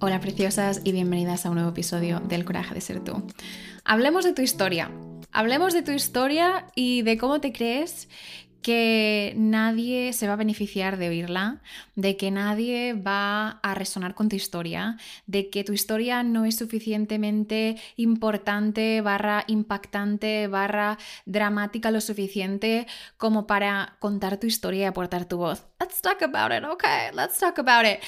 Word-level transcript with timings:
Hola 0.00 0.20
preciosas 0.20 0.80
y 0.84 0.92
bienvenidas 0.92 1.44
a 1.44 1.50
un 1.50 1.56
nuevo 1.56 1.70
episodio 1.70 2.20
del 2.20 2.44
Coraje 2.44 2.74
de 2.74 2.80
Ser 2.80 3.00
Tú. 3.00 3.26
Hablemos 3.84 4.24
de 4.24 4.32
tu 4.32 4.42
historia. 4.42 4.90
Hablemos 5.32 5.74
de 5.74 5.82
tu 5.82 5.90
historia 5.90 6.66
y 6.74 7.02
de 7.02 7.18
cómo 7.18 7.40
te 7.40 7.52
crees 7.52 8.08
que 8.62 9.32
nadie 9.36 10.12
se 10.12 10.26
va 10.26 10.34
a 10.34 10.36
beneficiar 10.36 10.96
de 10.96 11.08
oírla, 11.08 11.62
de 11.94 12.16
que 12.16 12.30
nadie 12.30 12.94
va 12.94 13.60
a 13.62 13.74
resonar 13.74 14.14
con 14.14 14.28
tu 14.28 14.36
historia, 14.36 14.96
de 15.26 15.50
que 15.50 15.64
tu 15.64 15.72
historia 15.72 16.22
no 16.22 16.44
es 16.44 16.56
suficientemente 16.56 17.76
importante, 17.96 19.00
barra 19.00 19.44
impactante, 19.46 20.48
barra 20.48 20.98
dramática 21.24 21.90
lo 21.90 22.00
suficiente 22.00 22.86
como 23.16 23.46
para 23.46 23.96
contar 24.00 24.38
tu 24.38 24.46
historia 24.46 24.82
y 24.82 24.84
aportar 24.86 25.24
tu 25.26 25.38
voz. 25.38 25.66
Let's 25.80 26.00
talk 26.00 26.22
about 26.22 26.52
it, 26.52 26.64
okay, 26.64 27.10
let's 27.14 27.38
talk 27.38 27.58
about 27.58 27.86
it. 27.86 28.00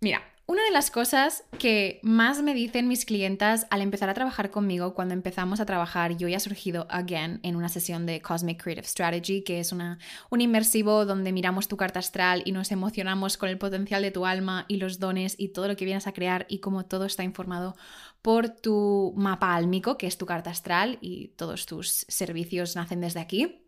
Mira, 0.00 0.22
una 0.46 0.64
de 0.64 0.70
las 0.72 0.90
cosas 0.90 1.44
que 1.58 2.00
más 2.02 2.42
me 2.42 2.52
dicen 2.52 2.88
mis 2.88 3.04
clientas 3.04 3.66
al 3.70 3.80
empezar 3.80 4.08
a 4.08 4.14
trabajar 4.14 4.50
conmigo, 4.50 4.92
cuando 4.92 5.14
empezamos 5.14 5.60
a 5.60 5.66
trabajar, 5.66 6.16
yo 6.16 6.26
ya 6.26 6.38
he 6.38 6.40
surgido 6.40 6.86
again 6.90 7.38
en 7.44 7.54
una 7.54 7.68
sesión 7.68 8.06
de 8.06 8.20
Cosmic 8.20 8.60
Creative 8.60 8.86
Strategy, 8.86 9.42
que 9.42 9.60
es 9.60 9.70
una, 9.70 9.98
un 10.30 10.40
inmersivo 10.40 11.06
donde 11.06 11.32
miramos 11.32 11.68
tu 11.68 11.76
carta 11.76 12.00
astral 12.00 12.42
y 12.44 12.52
nos 12.52 12.72
emocionamos 12.72 13.36
con 13.36 13.50
el 13.50 13.58
potencial 13.58 14.02
de 14.02 14.10
tu 14.10 14.26
alma 14.26 14.64
y 14.66 14.76
los 14.76 14.98
dones 14.98 15.36
y 15.38 15.48
todo 15.48 15.68
lo 15.68 15.76
que 15.76 15.84
vienes 15.84 16.06
a 16.06 16.12
crear 16.12 16.44
y 16.48 16.58
cómo 16.58 16.86
todo 16.86 17.04
está 17.04 17.22
informado 17.22 17.76
por 18.20 18.48
tu 18.48 19.14
mapa 19.16 19.54
álmico, 19.54 19.96
que 19.96 20.08
es 20.08 20.18
tu 20.18 20.26
carta 20.26 20.50
astral 20.50 20.98
y 21.00 21.28
todos 21.28 21.66
tus 21.66 22.04
servicios 22.08 22.74
nacen 22.74 23.00
desde 23.00 23.20
aquí. 23.20 23.64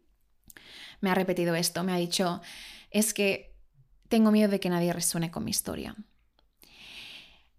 Me 1.00 1.10
ha 1.10 1.14
repetido 1.14 1.54
esto, 1.54 1.84
me 1.84 1.92
ha 1.92 1.96
dicho, 1.96 2.40
es 2.90 3.14
que 3.14 3.54
tengo 4.08 4.32
miedo 4.32 4.50
de 4.50 4.60
que 4.60 4.70
nadie 4.70 4.92
resuene 4.92 5.30
con 5.30 5.44
mi 5.44 5.50
historia. 5.50 5.96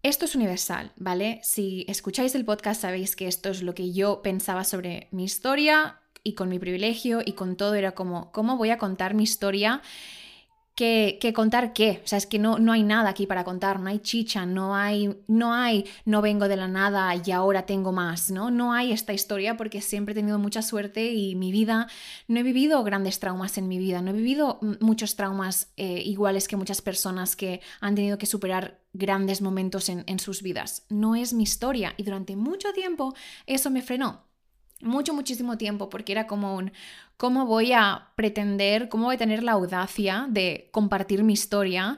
Esto 0.06 0.26
es 0.26 0.36
universal, 0.36 0.92
¿vale? 0.98 1.40
Si 1.42 1.84
escucháis 1.88 2.36
el 2.36 2.46
podcast 2.46 2.80
sabéis 2.80 3.16
que 3.16 3.28
esto 3.28 3.50
es 3.50 3.64
lo 3.64 3.74
que 3.74 3.92
yo 3.92 4.22
pensaba 4.22 4.64
sobre 4.64 5.08
mi 5.10 5.24
historia 5.24 6.00
y 6.24 6.36
con 6.36 6.48
mi 6.48 6.60
privilegio 6.60 7.22
y 7.26 7.32
con 7.32 7.56
todo 7.56 7.74
era 7.74 7.94
como, 7.94 8.32
¿cómo 8.32 8.56
voy 8.56 8.70
a 8.70 8.78
contar 8.78 9.16
mi 9.16 9.24
historia? 9.24 9.82
Que, 10.76 11.32
contar 11.34 11.74
qué. 11.74 12.02
O 12.04 12.08
sea, 12.08 12.18
es 12.18 12.26
que 12.26 12.38
no, 12.38 12.60
no 12.60 12.74
hay 12.74 12.84
nada 12.84 13.10
aquí 13.10 13.26
para 13.26 13.46
contar, 13.46 13.80
no 13.80 13.90
hay 13.90 14.00
chicha, 14.00 14.46
no 14.46 14.76
hay, 14.76 15.18
no 15.28 15.54
hay, 15.54 15.86
no 16.04 16.22
vengo 16.22 16.48
de 16.48 16.58
la 16.58 16.68
nada 16.68 17.16
y 17.16 17.32
ahora 17.32 17.66
tengo 17.66 17.94
más, 17.94 18.30
¿no? 18.30 18.52
No 18.52 18.74
hay 18.74 18.92
esta 18.92 19.14
historia 19.14 19.56
porque 19.56 19.82
siempre 19.82 20.12
he 20.12 20.16
tenido 20.16 20.38
mucha 20.38 20.62
suerte 20.62 21.14
y 21.14 21.36
mi 21.36 21.52
vida, 21.52 21.88
no 22.28 22.40
he 22.40 22.44
vivido 22.44 22.84
grandes 22.84 23.20
traumas 23.20 23.58
en 23.58 23.70
mi 23.70 23.80
vida, 23.80 24.02
no 24.02 24.12
he 24.12 24.14
vivido 24.14 24.60
muchos 24.82 25.16
traumas 25.16 25.72
eh, 25.78 26.02
iguales 26.06 26.48
que 26.48 26.58
muchas 26.58 26.82
personas 26.82 27.36
que 27.38 27.62
han 27.80 27.96
tenido 27.96 28.18
que 28.18 28.26
superar 28.26 28.82
grandes 28.92 29.42
momentos 29.42 29.88
en, 29.88 30.04
en 30.08 30.20
sus 30.20 30.42
vidas. 30.42 30.86
No 30.90 31.16
es 31.16 31.34
mi 31.34 31.44
historia 31.44 31.94
y 31.96 32.04
durante 32.04 32.36
mucho 32.36 32.74
tiempo 32.74 33.14
eso 33.46 33.70
me 33.70 33.82
frenó 33.82 34.26
mucho, 34.82 35.14
muchísimo 35.14 35.58
tiempo, 35.58 35.90
porque 35.90 36.12
era 36.12 36.28
como 36.28 36.56
un, 36.56 36.72
¿cómo 37.18 37.46
voy 37.46 37.72
a 37.74 38.12
pretender, 38.16 38.90
cómo 38.90 39.06
voy 39.06 39.16
a 39.16 39.20
tener 39.20 39.44
la 39.44 39.54
audacia 39.54 40.28
de 40.30 40.70
compartir 40.72 41.24
mi 41.24 41.34
historia 41.34 41.98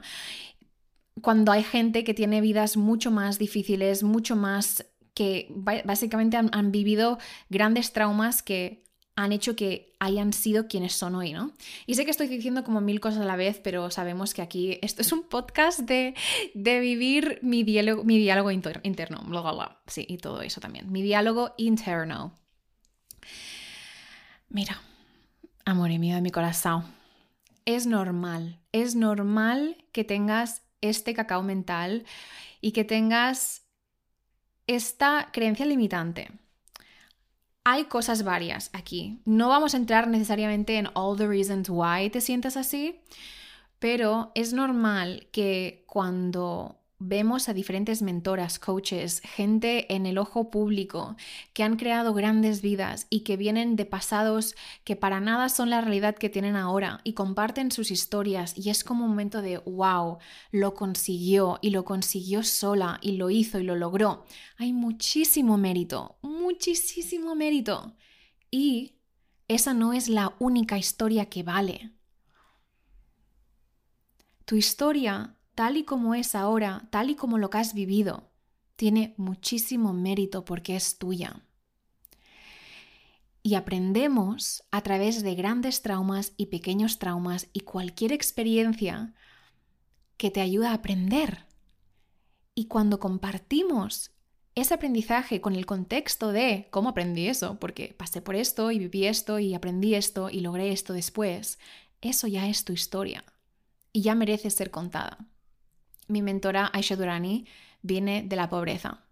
cuando 1.20 1.52
hay 1.52 1.62
gente 1.62 2.04
que 2.04 2.14
tiene 2.14 2.40
vidas 2.40 2.76
mucho 2.76 3.10
más 3.10 3.38
difíciles, 3.38 4.02
mucho 4.02 4.36
más 4.36 4.86
que 5.14 5.48
básicamente 5.50 6.36
han, 6.36 6.70
vivido 6.70 7.18
grandes 7.48 7.92
traumas 7.92 8.40
que 8.42 8.84
han 9.16 9.32
hecho 9.32 9.56
que 9.56 9.96
hayan 9.98 10.32
sido 10.32 10.68
quienes 10.68 10.92
son 10.92 11.16
hoy, 11.16 11.32
¿no? 11.32 11.50
Y 11.86 11.96
sé 11.96 12.04
que 12.04 12.12
estoy 12.12 12.28
diciendo 12.28 12.62
como 12.62 12.80
mil 12.80 13.00
cosas 13.00 13.22
a 13.22 13.24
la 13.24 13.34
vez, 13.34 13.58
pero 13.58 13.90
sabemos 13.90 14.32
que 14.32 14.42
aquí 14.42 14.78
esto 14.80 15.02
es 15.02 15.10
un 15.10 15.24
podcast 15.24 15.80
de, 15.80 16.14
de 16.54 16.78
vivir 16.78 17.40
mi 17.42 17.64
diálogo, 17.64 18.04
mi 18.04 18.16
diálogo 18.16 18.52
interno, 18.52 19.24
bla, 19.26 19.40
bla, 19.40 19.52
bla. 19.52 19.80
Sí, 19.88 20.06
y 20.08 20.18
todo 20.18 20.40
eso 20.42 20.60
también. 20.60 20.92
Mi 20.92 21.02
diálogo 21.02 21.52
interno. 21.56 22.38
Mira, 24.50 24.80
amor 25.66 25.90
mío 25.90 26.14
de 26.14 26.22
mi 26.22 26.30
corazón, 26.30 26.84
es 27.66 27.86
normal, 27.86 28.58
es 28.72 28.94
normal 28.94 29.76
que 29.92 30.04
tengas 30.04 30.62
este 30.80 31.12
cacao 31.12 31.42
mental 31.42 32.06
y 32.62 32.72
que 32.72 32.82
tengas 32.82 33.66
esta 34.66 35.28
creencia 35.32 35.66
limitante. 35.66 36.30
Hay 37.62 37.84
cosas 37.84 38.22
varias 38.22 38.70
aquí. 38.72 39.20
No 39.26 39.50
vamos 39.50 39.74
a 39.74 39.76
entrar 39.76 40.08
necesariamente 40.08 40.78
en 40.78 40.88
all 40.94 41.18
the 41.18 41.26
reasons 41.26 41.68
why 41.68 42.08
te 42.08 42.22
sientas 42.22 42.56
así, 42.56 43.02
pero 43.78 44.32
es 44.34 44.54
normal 44.54 45.28
que 45.30 45.84
cuando 45.86 46.77
vemos 46.98 47.48
a 47.48 47.54
diferentes 47.54 48.02
mentoras, 48.02 48.58
coaches, 48.58 49.20
gente 49.24 49.94
en 49.94 50.04
el 50.04 50.18
ojo 50.18 50.50
público 50.50 51.16
que 51.52 51.62
han 51.62 51.76
creado 51.76 52.12
grandes 52.12 52.60
vidas 52.60 53.06
y 53.08 53.20
que 53.20 53.36
vienen 53.36 53.76
de 53.76 53.84
pasados 53.84 54.56
que 54.82 54.96
para 54.96 55.20
nada 55.20 55.48
son 55.48 55.70
la 55.70 55.80
realidad 55.80 56.16
que 56.16 56.28
tienen 56.28 56.56
ahora 56.56 57.00
y 57.04 57.12
comparten 57.12 57.70
sus 57.70 57.90
historias 57.90 58.56
y 58.58 58.70
es 58.70 58.82
como 58.82 59.04
un 59.04 59.10
momento 59.10 59.42
de 59.42 59.58
wow, 59.58 60.18
lo 60.50 60.74
consiguió 60.74 61.58
y 61.62 61.70
lo 61.70 61.84
consiguió 61.84 62.42
sola 62.42 62.98
y 63.00 63.12
lo 63.12 63.30
hizo 63.30 63.60
y 63.60 63.64
lo 63.64 63.76
logró. 63.76 64.24
Hay 64.56 64.72
muchísimo 64.72 65.56
mérito, 65.56 66.18
muchísimo 66.22 67.34
mérito. 67.36 67.94
Y 68.50 68.96
esa 69.46 69.72
no 69.72 69.92
es 69.92 70.08
la 70.08 70.34
única 70.38 70.78
historia 70.78 71.26
que 71.26 71.42
vale. 71.42 71.92
Tu 74.44 74.56
historia 74.56 75.37
tal 75.58 75.76
y 75.76 75.82
como 75.82 76.14
es 76.14 76.36
ahora, 76.36 76.86
tal 76.90 77.10
y 77.10 77.16
como 77.16 77.36
lo 77.36 77.50
que 77.50 77.58
has 77.58 77.74
vivido, 77.74 78.30
tiene 78.76 79.14
muchísimo 79.16 79.92
mérito 79.92 80.44
porque 80.44 80.76
es 80.76 80.98
tuya. 80.98 81.42
Y 83.42 83.56
aprendemos 83.56 84.62
a 84.70 84.82
través 84.82 85.24
de 85.24 85.34
grandes 85.34 85.82
traumas 85.82 86.32
y 86.36 86.46
pequeños 86.46 87.00
traumas 87.00 87.48
y 87.52 87.62
cualquier 87.62 88.12
experiencia 88.12 89.14
que 90.16 90.30
te 90.30 90.40
ayuda 90.40 90.70
a 90.70 90.74
aprender. 90.74 91.46
Y 92.54 92.66
cuando 92.66 93.00
compartimos 93.00 94.12
ese 94.54 94.74
aprendizaje 94.74 95.40
con 95.40 95.56
el 95.56 95.66
contexto 95.66 96.30
de 96.30 96.68
cómo 96.70 96.90
aprendí 96.90 97.26
eso, 97.26 97.58
porque 97.58 97.96
pasé 97.98 98.22
por 98.22 98.36
esto 98.36 98.70
y 98.70 98.78
viví 98.78 99.06
esto 99.06 99.40
y 99.40 99.54
aprendí 99.54 99.96
esto 99.96 100.30
y 100.30 100.38
logré 100.38 100.70
esto 100.70 100.92
después, 100.92 101.58
eso 102.00 102.28
ya 102.28 102.48
es 102.48 102.64
tu 102.64 102.72
historia 102.72 103.24
y 103.92 104.02
ya 104.02 104.14
merece 104.14 104.50
ser 104.50 104.70
contada 104.70 105.26
mi 106.08 106.22
mentora 106.22 106.70
Aisha 106.72 106.96
Durani 106.96 107.46
viene 107.82 108.22
de 108.22 108.36
la 108.36 108.48
pobreza, 108.48 109.04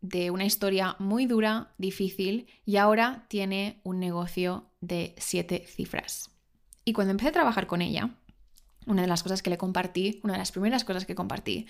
de 0.00 0.30
una 0.30 0.44
historia 0.44 0.96
muy 0.98 1.26
dura, 1.26 1.74
difícil, 1.78 2.46
y 2.64 2.76
ahora 2.76 3.26
tiene 3.28 3.80
un 3.84 4.00
negocio 4.00 4.70
de 4.80 5.14
siete 5.18 5.64
cifras. 5.66 6.30
Y 6.84 6.92
cuando 6.92 7.12
empecé 7.12 7.30
a 7.30 7.32
trabajar 7.32 7.66
con 7.66 7.82
ella, 7.82 8.10
una 8.86 9.02
de 9.02 9.08
las 9.08 9.22
cosas 9.22 9.42
que 9.42 9.50
le 9.50 9.58
compartí, 9.58 10.20
una 10.22 10.34
de 10.34 10.38
las 10.38 10.52
primeras 10.52 10.84
cosas 10.84 11.06
que 11.06 11.14
compartí, 11.14 11.66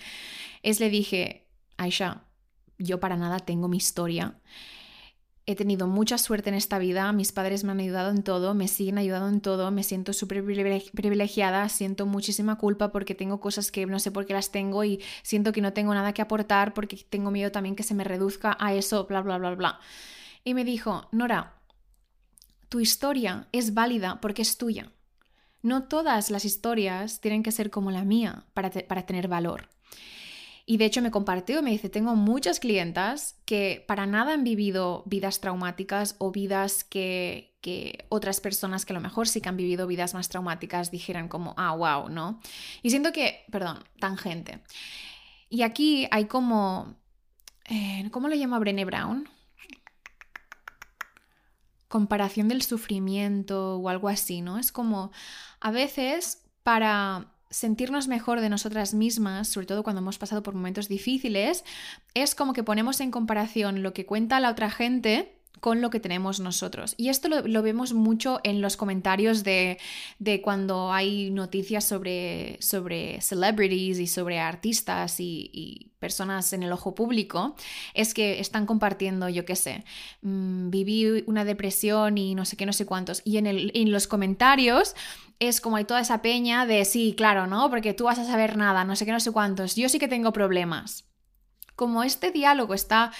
es 0.61 0.79
le 0.79 0.89
dije, 0.89 1.47
Aisha, 1.77 2.25
yo 2.77 2.99
para 2.99 3.17
nada 3.17 3.39
tengo 3.39 3.67
mi 3.67 3.77
historia 3.77 4.39
He 5.49 5.55
tenido 5.55 5.87
mucha 5.87 6.17
suerte 6.17 6.49
en 6.49 6.55
esta 6.55 6.77
vida, 6.77 7.09
mis 7.13 7.31
padres 7.31 7.63
me 7.63 7.71
han 7.71 7.79
ayudado 7.79 8.11
en 8.11 8.21
todo, 8.21 8.53
me 8.53 8.67
siguen 8.67 8.97
ayudando 8.97 9.29
en 9.29 9.39
todo, 9.39 9.71
me 9.71 9.81
siento 9.81 10.11
súper 10.11 10.43
privilegiada, 10.43 11.69
siento 11.69 12.05
muchísima 12.05 12.57
culpa 12.57 12.91
porque 12.91 13.15
tengo 13.15 13.39
cosas 13.39 13.71
que 13.71 13.85
no 13.85 13.97
sé 13.99 14.11
por 14.11 14.25
qué 14.25 14.33
las 14.33 14.51
tengo 14.51 14.83
y 14.83 15.01
siento 15.23 15.53
que 15.53 15.61
no 15.61 15.71
tengo 15.71 15.93
nada 15.93 16.11
que 16.11 16.21
aportar 16.21 16.73
porque 16.73 16.97
tengo 17.09 17.31
miedo 17.31 17.49
también 17.49 17.77
que 17.77 17.83
se 17.83 17.95
me 17.95 18.03
reduzca 18.03 18.57
a 18.59 18.73
eso, 18.73 19.05
bla, 19.05 19.21
bla, 19.21 19.37
bla, 19.37 19.55
bla. 19.55 19.79
Y 20.43 20.53
me 20.53 20.65
dijo, 20.65 21.07
Nora, 21.13 21.53
tu 22.67 22.81
historia 22.81 23.47
es 23.53 23.73
válida 23.73 24.19
porque 24.19 24.41
es 24.41 24.57
tuya. 24.57 24.91
No 25.61 25.83
todas 25.83 26.29
las 26.29 26.43
historias 26.43 27.21
tienen 27.21 27.41
que 27.41 27.53
ser 27.53 27.69
como 27.69 27.89
la 27.89 28.03
mía 28.03 28.43
para, 28.53 28.69
para 28.69 29.05
tener 29.05 29.29
valor. 29.29 29.69
Y 30.69 30.75
de 30.75 30.83
hecho 30.83 31.01
me 31.01 31.11
compartió, 31.11 31.63
me 31.63 31.71
dice, 31.71 31.87
tengo 31.87 32.13
muchas 32.17 32.59
clientas 32.59 33.37
que 33.45 33.85
para 33.87 34.05
nada 34.05 34.33
han 34.33 34.43
vivido 34.43 35.01
vidas 35.05 35.39
traumáticas 35.39 36.17
o 36.17 36.29
vidas 36.29 36.83
que, 36.83 37.57
que 37.61 38.05
otras 38.09 38.41
personas 38.41 38.85
que 38.85 38.91
a 38.91 38.95
lo 38.95 38.99
mejor 38.99 39.29
sí 39.29 39.39
que 39.39 39.47
han 39.47 39.55
vivido 39.55 39.87
vidas 39.87 40.13
más 40.13 40.27
traumáticas 40.27 40.91
dijeran 40.91 41.29
como, 41.29 41.53
ah, 41.55 41.73
wow, 41.73 42.09
¿no? 42.09 42.41
Y 42.83 42.89
siento 42.89 43.13
que, 43.13 43.45
perdón, 43.49 43.81
tangente. 44.01 44.59
Y 45.49 45.61
aquí 45.61 46.05
hay 46.11 46.25
como, 46.25 46.97
eh, 47.69 48.09
¿cómo 48.11 48.27
lo 48.27 48.35
llama 48.35 48.59
Brené 48.59 48.83
Brown? 48.83 49.29
Comparación 51.87 52.49
del 52.49 52.61
sufrimiento 52.61 53.77
o 53.77 53.87
algo 53.87 54.09
así, 54.09 54.41
¿no? 54.41 54.59
Es 54.59 54.73
como, 54.73 55.13
a 55.61 55.71
veces 55.71 56.43
para 56.63 57.36
sentirnos 57.49 58.07
mejor 58.07 58.41
de 58.41 58.49
nosotras 58.49 58.93
mismas, 58.93 59.47
sobre 59.47 59.67
todo 59.67 59.83
cuando 59.83 60.01
hemos 60.01 60.17
pasado 60.17 60.43
por 60.43 60.53
momentos 60.53 60.87
difíciles, 60.87 61.63
es 62.13 62.35
como 62.35 62.53
que 62.53 62.63
ponemos 62.63 62.99
en 62.99 63.11
comparación 63.11 63.83
lo 63.83 63.93
que 63.93 64.05
cuenta 64.05 64.39
la 64.39 64.51
otra 64.51 64.69
gente 64.69 65.36
con 65.59 65.81
lo 65.81 65.89
que 65.89 65.99
tenemos 65.99 66.39
nosotros. 66.39 66.93
Y 66.97 67.09
esto 67.09 67.29
lo, 67.29 67.61
vemos 67.61 67.93
mucho 67.93 68.39
en 68.43 68.61
los 68.61 68.77
comentarios 68.77 69.43
de, 69.43 69.77
cuando 70.43 70.91
hay 70.91 71.31
noticias 71.31 71.83
sobre, 71.85 72.57
sobre 72.61 73.21
celebrities 73.21 73.99
y 73.99 74.07
sobre 74.07 74.39
artistas 74.39 75.19
y, 75.19 75.91
personas 75.99 76.53
en 76.53 76.61
el 76.61 76.71
ojo 76.71 76.93
público, 76.93 77.55
es 77.95 78.13
que 78.13 78.39
están 78.39 78.67
compartiendo, 78.67 79.29
yo 79.29 79.45
qué 79.45 79.55
sé, 79.55 79.83
mm, 80.21 80.69
viví 80.69 81.23
una 81.25 81.43
depresión 81.43 82.19
y 82.19 82.35
no 82.35 82.45
sé 82.45 82.55
qué, 82.55 82.67
no 82.67 82.73
sé 82.73 82.85
cuántos. 82.85 83.23
Y 83.25 83.37
en, 83.37 83.47
el, 83.47 83.71
en 83.73 83.91
los 83.91 84.05
comentarios 84.05 84.93
es 85.39 85.59
como 85.59 85.77
hay 85.77 85.85
toda 85.85 86.01
esa 86.01 86.21
peña 86.21 86.67
de 86.67 86.85
sí, 86.85 87.13
claro, 87.17 87.47
¿no? 87.47 87.69
Porque 87.71 87.95
tú 87.95 88.05
vas 88.05 88.19
a 88.19 88.25
saber 88.25 88.57
nada, 88.57 88.83
no 88.83 88.95
sé 88.95 89.05
qué, 89.05 89.11
no 89.11 89.19
sé 89.19 89.31
cuántos. 89.31 89.75
Yo 89.75 89.89
sí 89.89 89.97
que 89.97 90.07
tengo 90.07 90.33
problemas. 90.33 91.05
Como 91.75 92.03
este 92.03 92.31
diálogo 92.31 92.73
está 92.73 93.11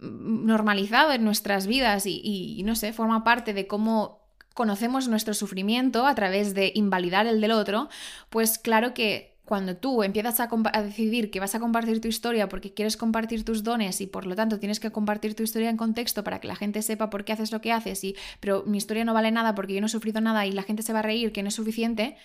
normalizado 0.00 1.12
en 1.12 1.24
nuestras 1.24 1.66
vidas 1.66 2.04
y, 2.06 2.62
no 2.64 2.74
sé, 2.74 2.92
forma 2.92 3.24
parte 3.24 3.54
de 3.54 3.66
cómo 3.66 4.18
conocemos 4.54 5.08
nuestro 5.08 5.34
sufrimiento 5.34 6.06
a 6.06 6.14
través 6.14 6.54
de 6.54 6.72
invalidar 6.74 7.26
el 7.26 7.40
del 7.40 7.52
otro, 7.52 7.88
pues 8.28 8.58
claro 8.58 8.92
que 8.92 9.38
cuando 9.44 9.76
tú 9.76 10.02
empiezas 10.02 10.40
a, 10.40 10.50
a, 10.72 10.82
decidir 10.82 11.30
que 11.30 11.40
vas 11.40 11.54
a 11.54 11.60
compartir 11.60 12.00
tu 12.00 12.08
historia 12.08 12.48
porque 12.48 12.74
quieres 12.74 12.96
compartir 12.96 13.44
tus 13.44 13.62
dones 13.62 14.00
y 14.00 14.06
por 14.06 14.26
lo 14.26 14.36
tanto 14.36 14.58
tienes 14.58 14.78
que 14.78 14.90
compartir 14.90 15.34
tu 15.34 15.42
historia 15.42 15.70
en 15.70 15.78
contexto 15.78 16.22
para 16.22 16.38
que 16.38 16.48
la 16.48 16.56
gente 16.56 16.82
sepa 16.82 17.08
por 17.08 17.24
qué 17.24 17.32
haces 17.32 17.50
lo 17.50 17.62
que 17.62 17.72
haces 17.72 18.04
y 18.04 18.14
pero 18.40 18.64
mi 18.66 18.76
historia 18.76 19.06
no 19.06 19.14
vale 19.14 19.30
nada 19.30 19.54
porque 19.54 19.74
yo 19.74 19.80
no 19.80 19.86
he 19.86 19.90
sufrido 19.90 20.20
nada 20.20 20.44
y 20.44 20.52
la 20.52 20.64
gente 20.64 20.82
se 20.82 20.92
va 20.92 20.98
a 20.98 21.02
reír 21.02 21.32
que 21.32 21.42
no 21.42 21.48
es 21.48 21.54
suficiente, 21.54 22.16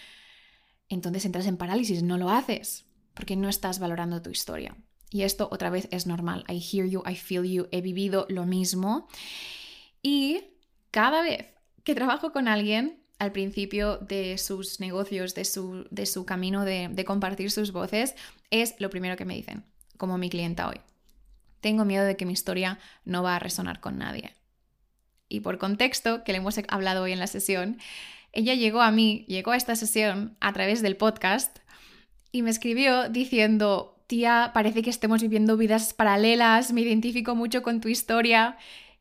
entonces 0.90 1.24
entras 1.24 1.48
en 1.48 1.56
parálisis, 1.56 2.04
no 2.04 2.18
lo 2.18 2.30
haces 2.30 2.86
porque 3.14 3.36
no 3.36 3.48
estás 3.48 3.80
valorando 3.80 4.22
tu 4.22 4.30
historia. 4.30 4.76
Y 5.14 5.22
esto 5.22 5.48
otra 5.52 5.70
vez 5.70 5.88
es 5.92 6.08
normal. 6.08 6.44
I 6.50 6.58
hear 6.60 6.88
you, 6.88 7.04
I 7.08 7.16
feel 7.16 7.44
you, 7.44 7.68
he 7.72 7.82
vivido 7.82 8.26
lo 8.30 8.46
mismo. 8.46 9.08
Y 10.02 10.42
cada 10.90 11.22
vez 11.22 11.46
que 11.84 11.94
trabajo 11.94 12.32
con 12.32 12.48
alguien, 12.48 13.00
al 13.20 13.32
principio 13.32 13.98
de 13.98 14.40
sus 14.40 14.80
negocios, 14.80 15.36
de 15.36 15.46
su, 15.46 15.88
de 15.92 16.08
su 16.08 16.26
camino 16.26 16.66
de, 16.66 16.90
de 16.92 17.06
compartir 17.06 17.52
sus 17.52 17.72
voces, 17.72 18.16
es 18.50 18.74
lo 18.80 18.90
primero 18.90 19.16
que 19.16 19.24
me 19.24 19.36
dicen, 19.36 19.64
como 19.98 20.18
mi 20.18 20.32
clienta 20.32 20.68
hoy. 20.68 20.82
Tengo 21.62 21.86
miedo 21.86 22.06
de 22.06 22.18
que 22.18 22.26
mi 22.26 22.34
historia 22.34 22.80
no 23.06 23.22
va 23.22 23.36
a 23.36 23.40
resonar 23.40 23.82
con 23.82 24.00
nadie. 24.00 24.34
Y 25.30 25.42
por 25.42 25.60
contexto, 25.60 26.24
que 26.24 26.32
le 26.32 26.40
hemos 26.40 26.60
hablado 26.70 27.04
hoy 27.04 27.12
en 27.12 27.20
la 27.20 27.28
sesión, 27.28 27.78
ella 28.32 28.56
llegó 28.56 28.82
a 28.82 28.90
mí, 28.90 29.26
llegó 29.28 29.52
a 29.52 29.58
esta 29.58 29.76
sesión 29.76 30.36
a 30.40 30.54
través 30.54 30.82
del 30.82 30.98
podcast 30.98 31.60
y 32.32 32.42
me 32.42 32.50
escribió 32.50 33.10
diciendo, 33.10 33.93
parece 34.54 34.82
que 34.82 34.90
estemos 34.90 35.22
viviendo 35.22 35.58
vidas 35.58 35.94
paralelas, 35.94 36.72
me 36.72 36.82
identifico 36.82 37.36
mucho 37.36 37.62
con 37.62 37.82
tu 37.82 37.88
historia, 37.88 38.58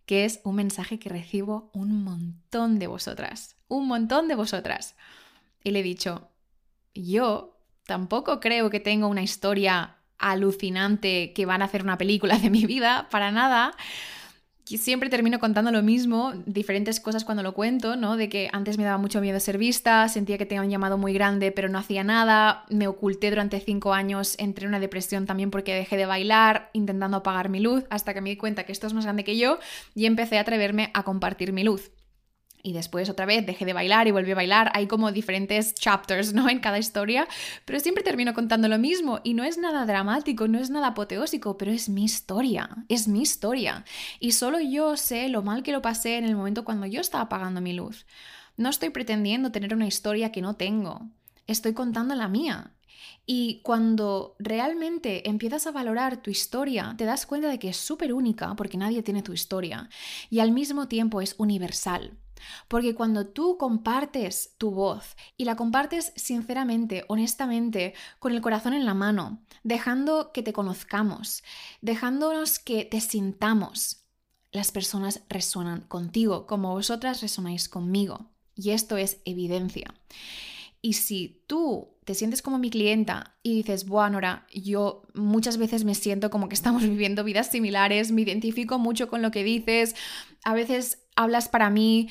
que 0.07 0.25
es 0.25 0.41
un 0.45 0.57
mensaje 0.57 0.99
que 0.99 1.09
recibo 1.09 1.71
un 1.73 2.05
montón 2.05 2.79
de 2.79 2.87
vosotras, 2.87 3.57
un 3.69 3.89
montón 3.89 4.29
de 4.29 4.35
vosotras. 4.35 4.97
Y 5.65 5.71
le 5.71 5.81
he 5.81 5.83
dicho, 5.83 6.29
yo 6.95 7.57
tampoco 7.85 8.41
creo 8.41 8.71
que 8.71 8.81
tengo 8.81 9.09
una 9.09 9.23
historia 9.23 9.97
alucinante 10.19 11.33
que 11.33 11.47
van 11.47 11.63
a 11.63 11.67
hacer 11.67 11.83
una 11.83 11.99
película 11.99 12.39
de 12.39 12.51
mi 12.51 12.67
vida, 12.67 13.09
para 13.11 13.31
nada 13.31 13.75
siempre 14.65 15.11
termino 15.11 15.39
contando 15.39 15.71
lo 15.71 15.83
mismo, 15.83 16.33
diferentes 16.47 17.01
cosas 17.01 17.25
cuando 17.25 17.43
lo 17.43 17.53
cuento, 17.55 17.97
¿no? 17.97 18.17
De 18.17 18.29
que 18.29 18.49
antes 18.53 18.79
me 18.79 18.85
daba 18.85 18.99
mucho 18.99 19.21
miedo 19.21 19.39
ser 19.41 19.59
vista, 19.59 20.09
sentía 20.09 20.39
que 20.39 20.47
tenía 20.47 20.63
un 20.63 20.71
llamado 20.71 20.99
muy 20.99 21.13
grande 21.13 21.53
pero 21.53 21.69
no 21.69 21.79
hacía 21.79 22.05
nada, 22.05 22.65
me 22.71 22.87
oculté 22.87 23.31
durante 23.31 23.61
cinco 23.61 23.93
años, 23.93 24.37
entré 24.39 24.65
en 24.65 24.71
una 24.71 24.81
depresión 24.81 25.27
también 25.27 25.51
porque 25.51 25.75
dejé 25.75 25.97
de 25.97 26.07
bailar, 26.07 26.71
intentando 26.73 27.19
apagar 27.19 27.49
mi 27.49 27.61
luz, 27.61 27.85
hasta 27.91 28.15
que 28.15 28.21
me 28.21 28.31
di 28.31 28.37
cuenta 28.37 28.65
que 28.65 28.73
esto 28.73 28.87
es 28.87 28.95
más 28.95 29.05
grande 29.05 29.25
que 29.25 29.37
yo 29.37 29.59
y 29.95 30.07
empecé 30.07 30.39
a 30.39 30.43
atreverme 30.43 30.91
a 30.95 31.03
compartir 31.03 31.53
mi 31.53 31.65
luz 31.65 31.91
y 32.63 32.73
después 32.73 33.09
otra 33.09 33.27
vez 33.27 33.45
dejé 33.45 33.65
de 33.65 33.73
bailar 33.73 34.07
y 34.07 34.13
volví 34.13 34.31
a 34.33 34.37
bailar. 34.37 34.71
Hay 34.75 34.87
como 34.87 35.11
diferentes 35.11 35.75
chapters, 35.75 36.33
¿no? 36.33 36.49
En 36.49 36.61
cada 36.61 36.79
historia, 36.79 37.27
pero 37.65 37.81
siempre 37.81 38.05
termino 38.05 38.35
contando 38.35 38.69
lo 38.69 38.79
mismo 38.79 39.21
y 39.25 39.35
no 39.35 39.45
es 39.45 39.59
nada 39.59 39.85
dramático, 39.85 40.49
no 40.49 40.59
es 40.59 40.71
nada 40.71 40.89
apoteósico, 40.89 41.59
pero 41.59 41.73
es 41.73 41.89
mi 41.89 42.05
historia, 42.05 42.71
es 42.89 43.09
mi 43.09 43.23
historia. 43.23 43.85
Y 44.21 44.33
solo 44.33 44.61
yo 44.61 44.97
sé 44.97 45.29
lo 45.29 45.43
mal 45.43 45.63
que 45.63 45.73
lo 45.73 45.83
pasé 45.83 46.19
en 46.19 46.25
el 46.25 46.37
momento 46.37 46.65
cuando 46.65 46.87
yo 46.87 47.01
estaba 47.01 47.25
apagando 47.25 47.61
mi 47.61 47.73
luz. 47.73 48.07
No 48.57 48.69
estoy 48.69 48.91
pretendiendo 48.91 49.51
tener 49.51 49.75
una 49.75 49.87
historia 49.87 50.31
que 50.31 50.43
no 50.43 50.55
tengo, 50.55 51.09
estoy 51.47 51.73
contando 51.73 52.15
la 52.15 52.29
mía. 52.29 52.73
Y 53.25 53.61
cuando 53.63 54.35
realmente 54.39 55.29
empiezas 55.29 55.67
a 55.67 55.73
valorar 55.73 56.23
tu 56.23 56.31
historia, 56.31 56.95
te 56.99 57.05
das 57.05 57.25
cuenta 57.25 57.49
de 57.49 57.59
que 57.59 57.69
es 57.69 57.77
súper 57.77 58.13
única 58.13 58.55
porque 58.57 58.77
nadie 58.77 59.03
tiene 59.03 59.23
tu 59.23 59.33
historia 59.33 59.89
y 60.29 60.41
al 60.41 60.51
mismo 60.51 60.89
tiempo 60.89 61.21
es 61.21 61.35
universal. 61.39 62.19
Porque 62.69 62.95
cuando 62.95 63.27
tú 63.27 63.57
compartes 63.59 64.55
tu 64.59 64.71
voz 64.71 65.17
y 65.37 65.45
la 65.45 65.57
compartes 65.57 66.13
sinceramente, 66.17 67.05
honestamente, 67.09 67.95
con 68.19 68.33
el 68.33 68.41
corazón 68.41 68.75
en 68.75 68.85
la 68.85 68.95
mano, 68.95 69.43
dejando 69.63 70.33
que 70.33 70.43
te 70.43 70.53
conozcamos, 70.53 71.43
dejándonos 71.81 72.59
que 72.59 72.85
te 72.85 73.01
sintamos, 73.01 74.05
las 74.53 74.71
personas 74.71 75.23
resuenan 75.29 75.81
contigo 75.83 76.47
como 76.47 76.73
vosotras 76.73 77.23
resonáis 77.23 77.69
conmigo. 77.69 78.31
Y 78.55 78.71
esto 78.71 78.99
es 78.99 79.21
evidencia. 79.25 79.95
Y 80.83 80.95
si 80.95 81.43
tú 81.47 81.97
te 82.05 82.15
sientes 82.15 82.43
como 82.43 82.59
mi 82.59 82.69
clienta 82.69 83.37
y 83.43 83.55
dices, 83.55 83.87
buah, 83.87 84.11
Nora, 84.11 84.47
yo 84.53 85.05
muchas 85.15 85.57
veces 85.57 85.85
me 85.85 85.95
siento 85.95 86.31
como 86.31 86.49
que 86.49 86.57
estamos 86.57 86.83
viviendo 86.89 87.25
vidas 87.25 87.51
similares, 87.51 88.11
me 88.11 88.23
identifico 88.23 88.79
mucho 88.79 89.09
con 89.09 89.23
lo 89.23 89.31
que 89.31 89.45
dices, 89.45 89.95
a 90.45 90.55
veces 90.55 91.05
hablas 91.15 91.49
para 91.49 91.71
mí, 91.71 92.09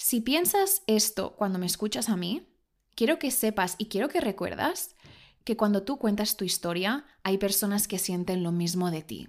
si 0.00 0.20
piensas 0.20 0.84
esto 0.86 1.34
cuando 1.34 1.58
me 1.58 1.66
escuchas 1.66 2.08
a 2.08 2.16
mí, 2.16 2.46
quiero 2.94 3.18
que 3.18 3.32
sepas 3.32 3.74
y 3.78 3.86
quiero 3.86 4.08
que 4.08 4.20
recuerdas 4.20 4.94
que 5.42 5.56
cuando 5.56 5.82
tú 5.82 5.98
cuentas 5.98 6.36
tu 6.36 6.44
historia, 6.44 7.04
hay 7.24 7.36
personas 7.36 7.88
que 7.88 7.98
sienten 7.98 8.44
lo 8.44 8.52
mismo 8.52 8.92
de 8.92 9.02
ti. 9.02 9.28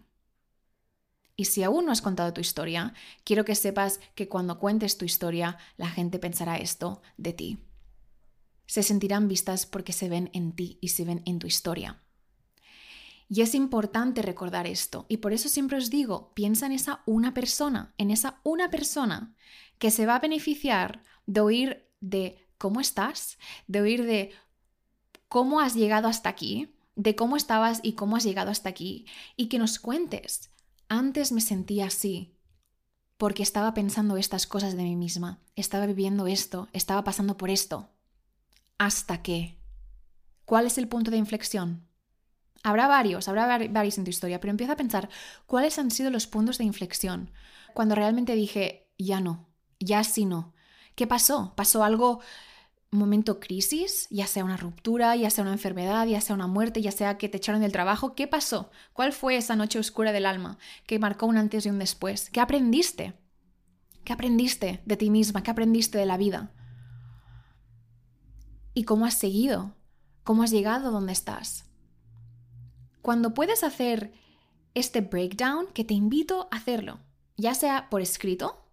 Y 1.35 1.45
si 1.45 1.63
aún 1.63 1.87
no 1.87 1.91
has 1.91 2.03
contado 2.03 2.33
tu 2.33 2.41
historia, 2.41 2.93
quiero 3.23 3.45
que 3.45 3.55
sepas 3.55 3.99
que 4.13 4.29
cuando 4.29 4.59
cuentes 4.59 4.99
tu 4.99 5.05
historia, 5.05 5.57
la 5.75 5.89
gente 5.89 6.19
pensará 6.19 6.57
esto 6.57 7.01
de 7.17 7.33
ti. 7.33 7.57
Se 8.67 8.83
sentirán 8.83 9.27
vistas 9.27 9.65
porque 9.65 9.91
se 9.91 10.07
ven 10.07 10.29
en 10.33 10.51
ti 10.51 10.77
y 10.81 10.89
se 10.89 11.03
ven 11.03 11.23
en 11.25 11.39
tu 11.39 11.47
historia. 11.47 12.03
Y 13.29 13.41
es 13.41 13.53
importante 13.53 14.23
recordar 14.23 14.65
esto. 14.65 15.05
Y 15.07 15.17
por 15.17 15.33
eso 15.33 15.49
siempre 15.49 15.77
os 15.77 15.91
digo, 15.91 16.33
piensa 16.33 16.65
en 16.65 16.71
esa 16.71 17.03
una 17.05 17.33
persona, 17.33 17.93
en 17.99 18.09
esa 18.09 18.41
una 18.43 18.71
persona 18.71 19.35
que 19.77 19.91
se 19.91 20.07
va 20.07 20.15
a 20.15 20.19
beneficiar 20.19 21.03
de 21.27 21.41
oír 21.41 21.87
de 22.01 22.49
cómo 22.57 22.81
estás, 22.81 23.37
de 23.67 23.81
oír 23.81 24.03
de 24.03 24.31
cómo 25.27 25.61
has 25.61 25.75
llegado 25.75 26.07
hasta 26.07 26.27
aquí, 26.27 26.75
de 26.95 27.15
cómo 27.15 27.37
estabas 27.37 27.79
y 27.83 27.93
cómo 27.93 28.17
has 28.17 28.23
llegado 28.23 28.49
hasta 28.49 28.67
aquí, 28.67 29.05
y 29.37 29.47
que 29.47 29.59
nos 29.59 29.79
cuentes. 29.79 30.51
Antes 30.89 31.31
me 31.31 31.39
sentía 31.39 31.85
así, 31.85 32.35
porque 33.17 33.43
estaba 33.43 33.73
pensando 33.73 34.17
estas 34.17 34.47
cosas 34.47 34.75
de 34.75 34.83
mí 34.83 34.95
misma, 34.95 35.39
estaba 35.55 35.85
viviendo 35.85 36.25
esto, 36.25 36.67
estaba 36.73 37.03
pasando 37.03 37.37
por 37.37 37.51
esto. 37.51 37.91
¿Hasta 38.79 39.21
qué? 39.21 39.59
¿Cuál 40.45 40.65
es 40.65 40.77
el 40.77 40.87
punto 40.87 41.11
de 41.11 41.17
inflexión? 41.17 41.88
Habrá 42.63 42.87
varios, 42.87 43.27
habrá 43.27 43.47
varios 43.69 43.97
en 43.97 44.03
tu 44.03 44.09
historia, 44.09 44.39
pero 44.39 44.51
empieza 44.51 44.73
a 44.73 44.77
pensar 44.77 45.09
cuáles 45.45 45.79
han 45.79 45.91
sido 45.91 46.09
los 46.09 46.27
puntos 46.27 46.57
de 46.57 46.65
inflexión 46.65 47.31
cuando 47.73 47.95
realmente 47.95 48.35
dije, 48.35 48.91
ya 48.97 49.21
no, 49.21 49.47
ya 49.79 50.03
sí 50.03 50.25
no. 50.25 50.53
¿Qué 50.95 51.07
pasó? 51.07 51.53
¿Pasó 51.55 51.83
algo, 51.83 52.19
momento 52.91 53.39
crisis? 53.39 54.07
Ya 54.09 54.27
sea 54.27 54.43
una 54.43 54.57
ruptura, 54.57 55.15
ya 55.15 55.29
sea 55.29 55.43
una 55.43 55.53
enfermedad, 55.53 56.05
ya 56.07 56.21
sea 56.21 56.35
una 56.35 56.47
muerte, 56.47 56.81
ya 56.81 56.91
sea 56.91 57.17
que 57.17 57.29
te 57.29 57.37
echaron 57.37 57.61
del 57.61 57.71
trabajo. 57.71 58.15
¿Qué 58.15 58.27
pasó? 58.27 58.71
¿Cuál 58.93 59.13
fue 59.13 59.37
esa 59.37 59.55
noche 59.55 59.79
oscura 59.79 60.11
del 60.11 60.25
alma 60.25 60.57
que 60.85 60.99
marcó 60.99 61.25
un 61.25 61.37
antes 61.37 61.65
y 61.65 61.69
un 61.69 61.79
después? 61.79 62.29
¿Qué 62.29 62.41
aprendiste? 62.41 63.13
¿Qué 64.03 64.13
aprendiste 64.13 64.81
de 64.85 64.97
ti 64.97 65.09
misma? 65.09 65.43
¿Qué 65.43 65.51
aprendiste 65.51 65.97
de 65.97 66.05
la 66.05 66.17
vida? 66.17 66.51
¿Y 68.73 68.83
cómo 68.83 69.05
has 69.05 69.13
seguido? 69.13 69.75
¿Cómo 70.23 70.43
has 70.43 70.51
llegado 70.51 70.91
donde 70.91 71.13
estás? 71.13 71.68
Cuando 73.09 73.33
puedes 73.33 73.63
hacer 73.63 74.13
este 74.75 75.01
breakdown, 75.01 75.65
que 75.73 75.83
te 75.83 75.95
invito 75.95 76.47
a 76.51 76.57
hacerlo, 76.57 76.99
ya 77.37 77.55
sea 77.55 77.89
por 77.89 78.01
escrito, 78.01 78.69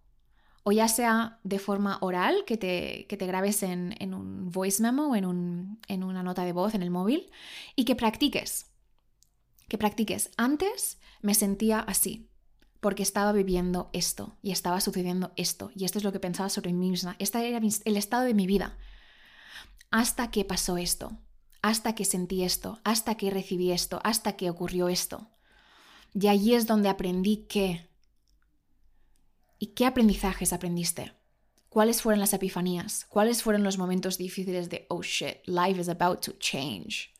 o 0.61 0.71
ya 0.71 0.87
sea 0.87 1.39
de 1.43 1.57
forma 1.57 1.97
oral, 2.01 2.43
que 2.45 2.55
te, 2.55 3.07
te 3.09 3.25
grabes 3.25 3.63
en, 3.63 4.13
un 4.13 4.51
voice 4.51 4.79
memo 4.79 5.09
o 5.09 5.15
en, 5.15 5.79
en 5.87 6.03
una 6.03 6.21
nota 6.21 6.45
de 6.45 6.53
voz 6.53 6.75
en 6.75 6.83
el 6.83 6.91
móvil, 6.91 7.31
y 7.75 7.85
que 7.85 7.95
practiques. 7.95 8.67
Que 9.67 9.79
practiques. 9.79 10.29
Antes 10.37 10.99
me 11.23 11.33
sentía 11.33 11.79
así, 11.79 12.29
porque 12.79 13.01
estaba 13.01 13.31
viviendo 13.31 13.89
esto 13.91 14.37
y 14.43 14.51
estaba 14.51 14.81
sucediendo 14.81 15.31
esto, 15.35 15.71
y 15.73 15.83
esto 15.85 15.97
es 15.97 16.03
lo 16.03 16.11
que 16.11 16.19
pensaba 16.19 16.49
sobre 16.49 16.73
mí 16.73 16.91
misma. 16.91 17.15
Este 17.17 17.39
era 17.49 17.57
el 17.57 17.97
estado 17.97 18.21
de 18.21 18.35
mi 18.35 18.45
vida. 18.45 18.77
Hasta 19.89 20.29
que 20.29 20.45
pasó 20.45 20.77
esto, 20.77 21.17
hasta 21.61 21.95
que 21.95 22.05
sentí 22.05 22.43
esto, 22.43 22.79
hasta 22.83 23.15
que 23.15 23.29
recibí 23.29 23.71
esto, 23.71 23.99
hasta 24.03 24.37
que 24.37 24.49
ocurrió 24.49 24.89
esto. 24.89 25.29
Y 26.13 26.27
allí 26.27 26.53
es 26.53 26.67
donde 26.67 26.89
aprendí 26.89 27.45
que 27.47 27.87
¿Y 29.59 29.67
qué 29.67 29.85
aprendizajes 29.85 30.53
aprendiste? 30.53 31.13
¿Cuáles 31.69 32.01
fueron 32.01 32.19
las 32.19 32.33
epifanías? 32.33 33.05
¿Cuáles 33.09 33.41
fueron 33.43 33.63
los 33.63 33.77
momentos 33.77 34.17
difíciles 34.17 34.69
de, 34.69 34.85
oh 34.89 35.01
shit, 35.01 35.37
life 35.45 35.79
is 35.79 35.89
about 35.89 36.21
to 36.21 36.33
change? 36.33 37.13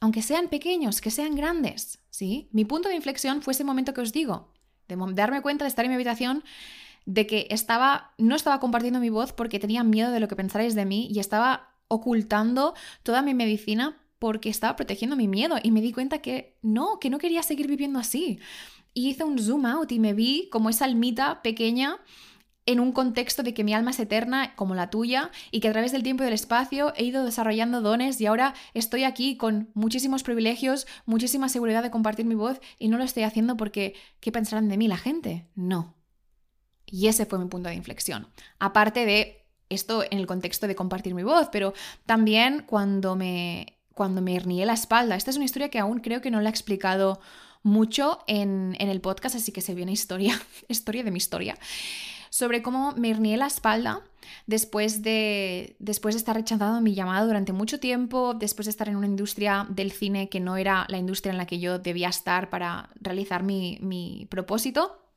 Aunque 0.00 0.22
sean 0.22 0.48
pequeños, 0.48 1.00
que 1.00 1.10
sean 1.10 1.34
grandes, 1.34 1.98
¿sí? 2.10 2.48
Mi 2.52 2.64
punto 2.64 2.88
de 2.88 2.94
inflexión 2.94 3.42
fue 3.42 3.52
ese 3.52 3.64
momento 3.64 3.94
que 3.94 4.00
os 4.00 4.12
digo, 4.12 4.52
de 4.86 4.96
darme 5.14 5.42
cuenta 5.42 5.64
de 5.64 5.68
estar 5.68 5.84
en 5.84 5.90
mi 5.90 5.96
habitación, 5.96 6.44
de 7.04 7.26
que 7.26 7.48
estaba, 7.50 8.12
no 8.16 8.36
estaba 8.36 8.60
compartiendo 8.60 9.00
mi 9.00 9.10
voz 9.10 9.32
porque 9.32 9.58
tenía 9.58 9.82
miedo 9.82 10.12
de 10.12 10.20
lo 10.20 10.28
que 10.28 10.36
pensarais 10.36 10.74
de 10.74 10.84
mí 10.84 11.08
y 11.10 11.18
estaba 11.18 11.74
ocultando 11.88 12.74
toda 13.02 13.22
mi 13.22 13.34
medicina 13.34 14.00
porque 14.18 14.48
estaba 14.48 14.76
protegiendo 14.76 15.16
mi 15.16 15.28
miedo 15.28 15.56
y 15.62 15.70
me 15.70 15.80
di 15.80 15.92
cuenta 15.92 16.18
que 16.18 16.56
no, 16.62 16.98
que 16.98 17.10
no 17.10 17.18
quería 17.18 17.42
seguir 17.42 17.66
viviendo 17.66 17.98
así. 17.98 18.40
Y 18.94 19.08
hice 19.08 19.24
un 19.24 19.38
zoom 19.38 19.66
out 19.66 19.92
y 19.92 19.98
me 19.98 20.12
vi 20.12 20.48
como 20.50 20.70
esa 20.70 20.84
almita 20.84 21.42
pequeña 21.42 22.00
en 22.68 22.80
un 22.80 22.92
contexto 22.92 23.42
de 23.42 23.54
que 23.54 23.64
mi 23.64 23.72
alma 23.72 23.92
es 23.92 24.00
eterna 24.00 24.54
como 24.54 24.74
la 24.74 24.90
tuya 24.90 25.30
y 25.50 25.60
que 25.60 25.68
a 25.68 25.72
través 25.72 25.90
del 25.92 26.02
tiempo 26.02 26.22
y 26.22 26.26
del 26.26 26.34
espacio 26.34 26.92
he 26.96 27.04
ido 27.04 27.24
desarrollando 27.24 27.80
dones 27.80 28.20
y 28.20 28.26
ahora 28.26 28.54
estoy 28.74 29.04
aquí 29.04 29.38
con 29.38 29.70
muchísimos 29.72 30.22
privilegios, 30.22 30.86
muchísima 31.06 31.48
seguridad 31.48 31.82
de 31.82 31.90
compartir 31.90 32.26
mi 32.26 32.34
voz 32.34 32.60
y 32.78 32.88
no 32.88 32.98
lo 32.98 33.04
estoy 33.04 33.22
haciendo 33.22 33.56
porque 33.56 33.94
¿qué 34.20 34.32
pensarán 34.32 34.68
de 34.68 34.76
mí 34.76 34.86
la 34.86 34.98
gente? 34.98 35.48
No. 35.54 35.94
Y 36.84 37.06
ese 37.06 37.24
fue 37.24 37.38
mi 37.38 37.46
punto 37.46 37.70
de 37.70 37.74
inflexión. 37.74 38.28
Aparte 38.58 39.06
de 39.06 39.37
esto 39.68 40.02
en 40.02 40.18
el 40.18 40.26
contexto 40.26 40.66
de 40.66 40.74
compartir 40.74 41.14
mi 41.14 41.22
voz, 41.22 41.48
pero 41.50 41.74
también 42.06 42.64
cuando 42.66 43.16
me, 43.16 43.78
cuando 43.94 44.22
me 44.22 44.36
hernié 44.36 44.66
la 44.66 44.74
espalda. 44.74 45.16
Esta 45.16 45.30
es 45.30 45.36
una 45.36 45.44
historia 45.44 45.70
que 45.70 45.78
aún 45.78 46.00
creo 46.00 46.20
que 46.20 46.30
no 46.30 46.40
la 46.40 46.48
he 46.48 46.52
explicado 46.52 47.20
mucho 47.62 48.20
en, 48.26 48.76
en 48.78 48.88
el 48.88 49.00
podcast, 49.00 49.36
así 49.36 49.52
que 49.52 49.60
se 49.60 49.74
viene 49.74 49.92
historia, 49.92 50.40
historia 50.68 51.02
de 51.02 51.10
mi 51.10 51.18
historia 51.18 51.56
sobre 52.30 52.62
cómo 52.62 52.92
me 52.92 53.10
hernié 53.10 53.36
la 53.36 53.46
espalda 53.46 54.02
después 54.46 55.02
de, 55.02 55.76
después 55.78 56.14
de 56.14 56.18
estar 56.18 56.36
rechazando 56.36 56.80
mi 56.80 56.94
llamado 56.94 57.26
durante 57.26 57.52
mucho 57.52 57.80
tiempo, 57.80 58.34
después 58.34 58.66
de 58.66 58.70
estar 58.70 58.88
en 58.88 58.96
una 58.96 59.06
industria 59.06 59.66
del 59.68 59.92
cine 59.92 60.28
que 60.28 60.40
no 60.40 60.56
era 60.56 60.86
la 60.88 60.98
industria 60.98 61.32
en 61.32 61.38
la 61.38 61.46
que 61.46 61.58
yo 61.58 61.78
debía 61.78 62.08
estar 62.08 62.50
para 62.50 62.90
realizar 63.00 63.42
mi, 63.42 63.78
mi 63.80 64.26
propósito. 64.30 65.07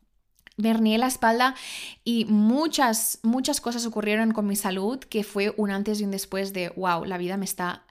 Me 0.57 0.69
hernié 0.69 0.97
la 0.97 1.07
espalda 1.07 1.55
y 2.03 2.25
muchas, 2.25 3.19
muchas 3.23 3.61
cosas 3.61 3.85
ocurrieron 3.85 4.31
con 4.31 4.47
mi 4.47 4.55
salud 4.55 4.99
que 4.99 5.23
fue 5.23 5.53
un 5.57 5.71
antes 5.71 6.01
y 6.01 6.03
un 6.03 6.11
después 6.11 6.53
de, 6.53 6.69
wow, 6.69 7.05
la 7.05 7.17
vida 7.17 7.37
me 7.37 7.45
está 7.45 7.85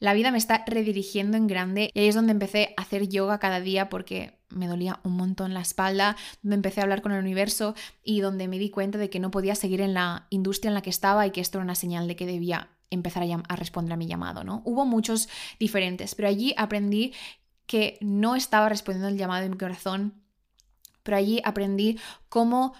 la 0.00 0.12
vida 0.12 0.30
me 0.30 0.38
está 0.38 0.64
redirigiendo 0.66 1.36
en 1.36 1.46
grande 1.46 1.90
y 1.94 2.00
ahí 2.00 2.08
es 2.08 2.14
donde 2.14 2.32
empecé 2.32 2.74
a 2.76 2.82
hacer 2.82 3.08
yoga 3.08 3.38
cada 3.38 3.60
día 3.60 3.88
porque 3.88 4.38
me 4.50 4.66
dolía 4.66 5.00
un 5.02 5.16
montón 5.16 5.54
la 5.54 5.60
espalda, 5.60 6.16
donde 6.42 6.56
empecé 6.56 6.80
a 6.80 6.82
hablar 6.84 7.02
con 7.02 7.12
el 7.12 7.20
universo 7.20 7.74
y 8.02 8.20
donde 8.20 8.48
me 8.48 8.58
di 8.58 8.70
cuenta 8.70 8.98
de 8.98 9.10
que 9.10 9.20
no 9.20 9.30
podía 9.30 9.54
seguir 9.54 9.80
en 9.80 9.94
la 9.94 10.26
industria 10.30 10.68
en 10.68 10.74
la 10.74 10.82
que 10.82 10.90
estaba 10.90 11.26
y 11.26 11.30
que 11.30 11.40
esto 11.40 11.58
era 11.58 11.64
una 11.64 11.74
señal 11.74 12.06
de 12.06 12.16
que 12.16 12.26
debía 12.26 12.68
empezar 12.90 13.22
a, 13.22 13.42
a 13.48 13.56
responder 13.56 13.94
a 13.94 13.96
mi 13.96 14.06
llamado, 14.06 14.44
¿no? 14.44 14.62
Hubo 14.64 14.84
muchos 14.84 15.28
diferentes, 15.58 16.14
pero 16.14 16.28
allí 16.28 16.54
aprendí 16.56 17.12
que 17.66 17.98
no 18.00 18.36
estaba 18.36 18.68
respondiendo 18.68 19.08
al 19.08 19.16
llamado 19.16 19.42
de 19.42 19.48
mi 19.48 19.56
corazón, 19.56 20.23
pero 21.04 21.16
allí 21.16 21.40
aprendí 21.44 22.00
cómo 22.28 22.74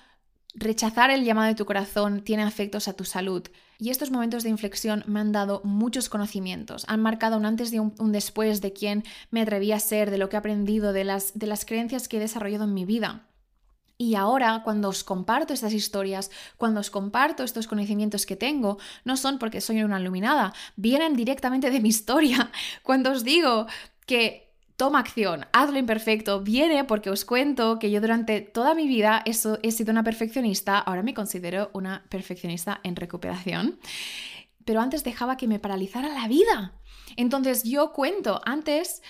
Rechazar 0.57 1.11
el 1.11 1.25
llamado 1.25 1.49
de 1.49 1.57
tu 1.57 1.67
corazón 1.67 2.23
tiene 2.23 2.47
efectos 2.47 2.87
a 2.87 2.93
tu 2.93 3.05
salud. 3.05 3.43
Y 3.81 3.91
estos 3.91 4.13
momentos 4.13 4.45
de 4.45 4.51
inflexión 4.51 5.03
me 5.09 5.19
han 5.19 5.33
dado 5.33 5.61
muchos 5.65 6.09
conocimientos, 6.09 6.85
han 6.87 7.03
marcado 7.03 7.37
un 7.37 7.45
antes 7.45 7.73
y 7.73 7.81
un, 7.81 7.93
después 8.13 8.61
de 8.61 8.73
quién 8.73 9.03
me 9.33 9.41
atreví 9.41 9.73
a 9.73 9.81
ser, 9.81 10.13
de 10.13 10.19
lo 10.19 10.29
que 10.29 10.37
he 10.37 10.39
aprendido, 10.39 10.93
de 10.93 11.03
las, 11.03 11.37
de 11.37 11.49
las 11.49 11.65
creencias 11.65 12.07
que 12.07 12.19
he 12.19 12.21
desarrollado 12.21 12.65
en 12.65 12.75
mi 12.75 12.85
vida. 12.85 13.27
Y 13.99 14.15
ahora, 14.15 14.63
cuando 14.63 14.89
os 14.89 15.03
comparto 15.03 15.53
estas 15.53 15.73
historias, 15.73 16.31
cuando 16.57 16.79
os 16.79 16.91
comparto 16.91 17.43
estos 17.43 17.67
conocimientos 17.67 18.25
que 18.25 18.37
tengo, 18.37 18.79
no 19.05 19.17
son 19.17 19.41
porque 19.41 19.61
soy 19.61 19.83
una 19.83 20.01
iluminada, 20.01 20.53
vienen 20.77 21.17
directamente 21.17 21.71
de 21.71 21.81
mi 21.81 21.89
historia. 21.89 22.51
Cuando 22.83 23.13
os 23.13 23.23
digo 23.25 23.67
que 24.07 24.44
toma 24.77 25.01
acción, 25.01 25.47
hazlo 25.53 25.79
imperfecto, 25.79 26.41
viene 26.41 26.85
porque 26.85 27.11
os 27.11 27.25
cuento 27.25 27.79
que 27.79 27.91
yo 27.91 28.01
durante 28.01 28.41
toda 28.41 28.75
mi 28.75 28.89
vida 28.89 29.23
he 29.25 29.33
sido 29.71 29.93
una 29.93 30.03
perfeccionista, 30.03 30.79
ahora 30.79 31.03
me 31.03 31.15
considero 31.15 31.71
una 31.73 32.05
perfeccionista 32.09 32.81
en 32.83 32.97
recuperación, 32.97 33.79
pero 34.65 34.81
antes 34.81 35.05
dejaba 35.05 35.37
que 35.37 35.49
me 35.49 35.59
paralizara 35.59 36.09
la 36.09 36.29
vida. 36.29 36.81
Entonces 37.17 37.63
yo 37.65 37.93
cuento, 37.93 38.41
antes... 38.45 39.03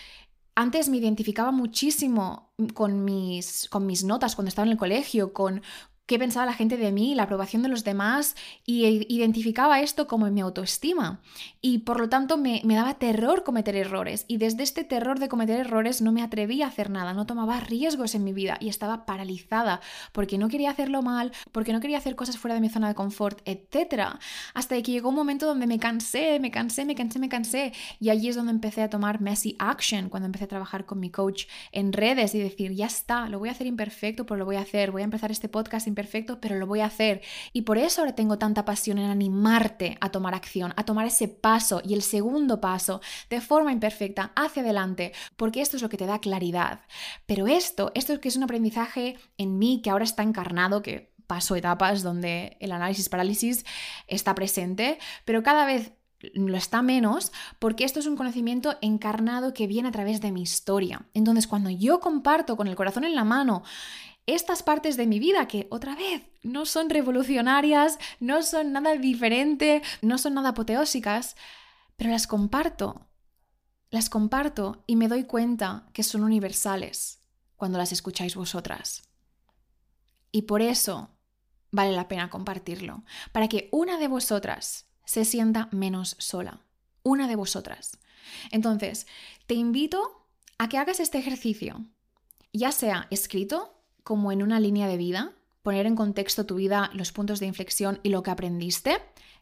Antes 0.57 0.89
me 0.89 0.99
identificaba 0.99 1.51
muchísimo 1.51 2.53
con 2.75 3.05
mis, 3.05 3.69
con 3.71 3.87
mis 3.87 4.05
notas 4.05 4.37
cuando 4.37 4.51
estaba 4.51 4.65
en 4.65 4.71
el 4.71 4.79
colegio, 4.79 5.33
con, 5.33 5.63
qué 6.07 6.19
pensaba 6.19 6.47
la 6.47 6.53
gente 6.53 6.77
de 6.77 6.93
mí, 6.93 7.15
la 7.15 7.25
aprobación 7.25 7.63
de 7.63 7.69
los 7.69 7.85
demás, 7.85 8.37
y 8.67 8.85
identificaba 9.09 9.81
esto 9.81 10.07
como 10.07 10.31
mi 10.31 10.41
autoestima. 10.41 11.21
Y 11.61 11.79
por 11.79 12.01
lo 12.01 12.09
tanto 12.09 12.37
me, 12.37 12.61
daba 12.65 12.95
terror 12.95 13.43
cometer 13.45 13.77
errores. 13.77 14.25
Y 14.29 14.37
desde 14.37 14.63
este 14.63 14.85
terror 14.85 15.19
de 15.19 15.29
cometer 15.29 15.59
errores 15.59 16.03
no 16.03 16.13
me 16.13 16.23
atrevía 16.23 16.67
a 16.67 16.69
hacer 16.69 16.91
nada, 16.91 17.15
no 17.15 17.27
tomaba 17.27 17.61
riesgos 17.61 18.15
en 18.15 18.25
mi 18.25 18.33
vida 18.33 18.59
y 18.61 18.69
estaba 18.69 19.07
paralizada 19.07 19.81
porque 20.13 20.39
no 20.39 20.49
quería 20.49 20.71
hacerlo 20.71 21.03
mal, 21.03 21.33
porque 21.53 21.73
no 21.73 21.81
quería 21.81 21.99
hacer 21.99 22.17
cosas 22.17 22.37
fuera 22.39 22.55
de 22.55 22.61
mi 22.61 22.69
zona 22.69 22.89
de 22.89 22.95
confort, 22.95 23.41
etc. 23.47 24.19
Hasta 24.53 24.81
que 24.83 24.93
llegó 24.93 25.09
un 25.09 25.15
momento 25.15 25.47
donde 25.47 25.67
me 25.67 25.79
cansé, 25.79 26.39
me 26.41 26.51
cansé, 26.51 26.85
me 26.85 26.95
cansé, 26.95 27.19
me 27.19 27.29
cansé. 27.29 27.73
Y 27.99 28.11
allí 28.11 28.29
es 28.29 28.37
donde 28.37 28.53
empecé 28.53 28.83
a 28.83 28.91
tomar 28.91 29.21
messy 29.21 29.57
action, 29.59 30.11
cuando 30.11 30.27
empecé 30.27 30.45
a 30.45 30.49
trabajar 30.49 30.85
con 30.85 31.01
mi 31.01 31.11
coach 31.11 31.47
en 31.73 31.93
redes 31.93 32.35
y 32.35 32.39
decir, 32.39 32.73
ya 32.73 32.87
está, 32.87 33.29
lo 33.29 33.39
voy 33.39 33.49
a 33.49 33.53
hacer 33.53 33.67
imperfecto, 33.67 34.27
pero 34.27 34.39
lo 34.39 34.45
voy 34.45 34.57
a 34.57 34.61
hacer, 34.61 34.91
voy 34.91 35.03
a 35.03 35.05
empezar 35.05 35.31
este 35.31 35.49
podcast 35.49 35.87
perfecto, 35.95 36.41
pero 36.41 36.57
lo 36.57 36.67
voy 36.67 36.81
a 36.81 36.87
hacer. 36.87 37.23
Y 37.53 37.63
por 37.63 37.79
eso 37.79 38.01
ahora 38.01 38.15
tengo 38.15 38.39
tanta 38.39 38.65
pasión 38.65 38.99
en 38.99 39.11
animarte 39.11 39.97
a 40.01 40.11
tomar 40.11 40.35
acción, 40.35 40.73
a 40.77 40.85
tomar 40.85 41.07
ese 41.07 41.29
paso 41.29 41.81
y 41.85 41.95
el 41.95 42.03
segundo 42.03 42.61
paso 42.61 43.01
de 43.31 43.41
forma 43.41 43.73
imperfecta 43.73 44.33
hacia 44.37 44.63
adelante, 44.63 45.13
porque 45.37 45.61
esto 45.61 45.77
es 45.77 45.83
lo 45.83 45.89
que 45.89 45.97
te 45.97 46.07
da 46.07 46.21
claridad. 46.21 46.81
Pero 47.27 47.47
esto, 47.47 47.93
esto 47.95 48.21
que 48.21 48.29
es 48.29 48.37
un 48.37 48.45
aprendizaje 48.45 49.17
en 49.39 49.59
mí 49.59 49.81
que 49.83 49.91
ahora 49.91 50.05
está 50.05 50.23
encarnado, 50.23 50.83
que 50.83 51.13
paso 51.27 51.57
etapas 51.57 52.03
donde 52.03 52.57
el 52.61 52.73
análisis 52.73 53.09
parálisis 53.09 53.65
está 54.09 54.35
presente, 54.35 54.99
pero 55.25 55.43
cada 55.43 55.65
vez 55.65 55.93
lo 56.33 56.57
está 56.57 56.83
menos 56.83 57.33
porque 57.59 57.85
esto 57.85 58.01
es 58.01 58.07
un 58.07 58.17
conocimiento 58.17 58.77
encarnado 58.81 59.53
que 59.53 59.67
viene 59.67 59.89
a 59.89 59.93
través 59.93 60.21
de 60.21 60.33
mi 60.33 60.43
historia. 60.43 61.07
Entonces, 61.15 61.47
cuando 61.47 61.71
yo 61.71 62.01
comparto 62.01 62.57
con 62.57 62.67
el 62.67 62.77
corazón 62.77 63.05
en 63.05 63.15
la 63.15 63.25
mano 63.25 63.63
estas 64.27 64.63
partes 64.63 64.97
de 64.97 65.07
mi 65.07 65.19
vida 65.19 65.49
que 65.49 65.67
otra 65.71 65.95
vez 65.95 66.23
no 66.43 66.67
son 66.67 66.91
revolucionarias, 66.91 67.99
no 68.21 68.43
son 68.43 68.73
nada 68.73 68.95
diferente, 68.97 69.83
no 70.03 70.19
son 70.19 70.35
nada 70.35 70.51
apoteósicas, 70.51 71.37
pero 71.97 72.11
las 72.11 72.27
comparto. 72.27 73.07
Las 73.91 74.09
comparto 74.11 74.83
y 74.87 74.97
me 74.97 75.09
doy 75.09 75.25
cuenta 75.25 75.87
que 75.93 76.03
son 76.03 76.25
universales 76.25 77.21
cuando 77.57 77.79
las 77.79 77.93
escucháis 77.93 78.35
vosotras. 78.35 79.03
Y 80.33 80.43
por 80.43 80.63
eso 80.63 81.11
vale 81.71 81.93
la 81.93 82.09
pena 82.09 82.31
compartirlo, 82.31 83.05
para 83.33 83.49
que 83.49 83.69
una 83.73 83.99
de 83.99 84.09
vosotras 84.09 84.87
se 85.05 85.25
sienta 85.25 85.69
menos 85.71 86.17
sola. 86.19 86.61
Una 87.03 87.29
de 87.29 87.37
vosotras. 87.37 87.99
Entonces, 88.51 89.07
te 89.47 89.55
invito 89.55 90.27
a 90.57 90.69
que 90.69 90.79
hagas 90.79 91.01
este 91.01 91.19
ejercicio, 91.19 91.85
ya 92.53 92.73
sea 92.73 93.07
escrito 93.11 93.74
como 94.05 94.31
en 94.31 94.43
una 94.43 94.61
línea 94.61 94.87
de 94.87 94.97
vida, 94.97 95.33
poner 95.63 95.87
en 95.87 95.97
contexto 95.97 96.47
tu 96.47 96.57
vida, 96.57 96.91
los 96.93 97.11
puntos 97.11 97.41
de 97.41 97.47
inflexión 97.47 97.99
y 98.03 98.11
lo 98.11 98.23
que 98.23 98.31
aprendiste. 98.31 98.99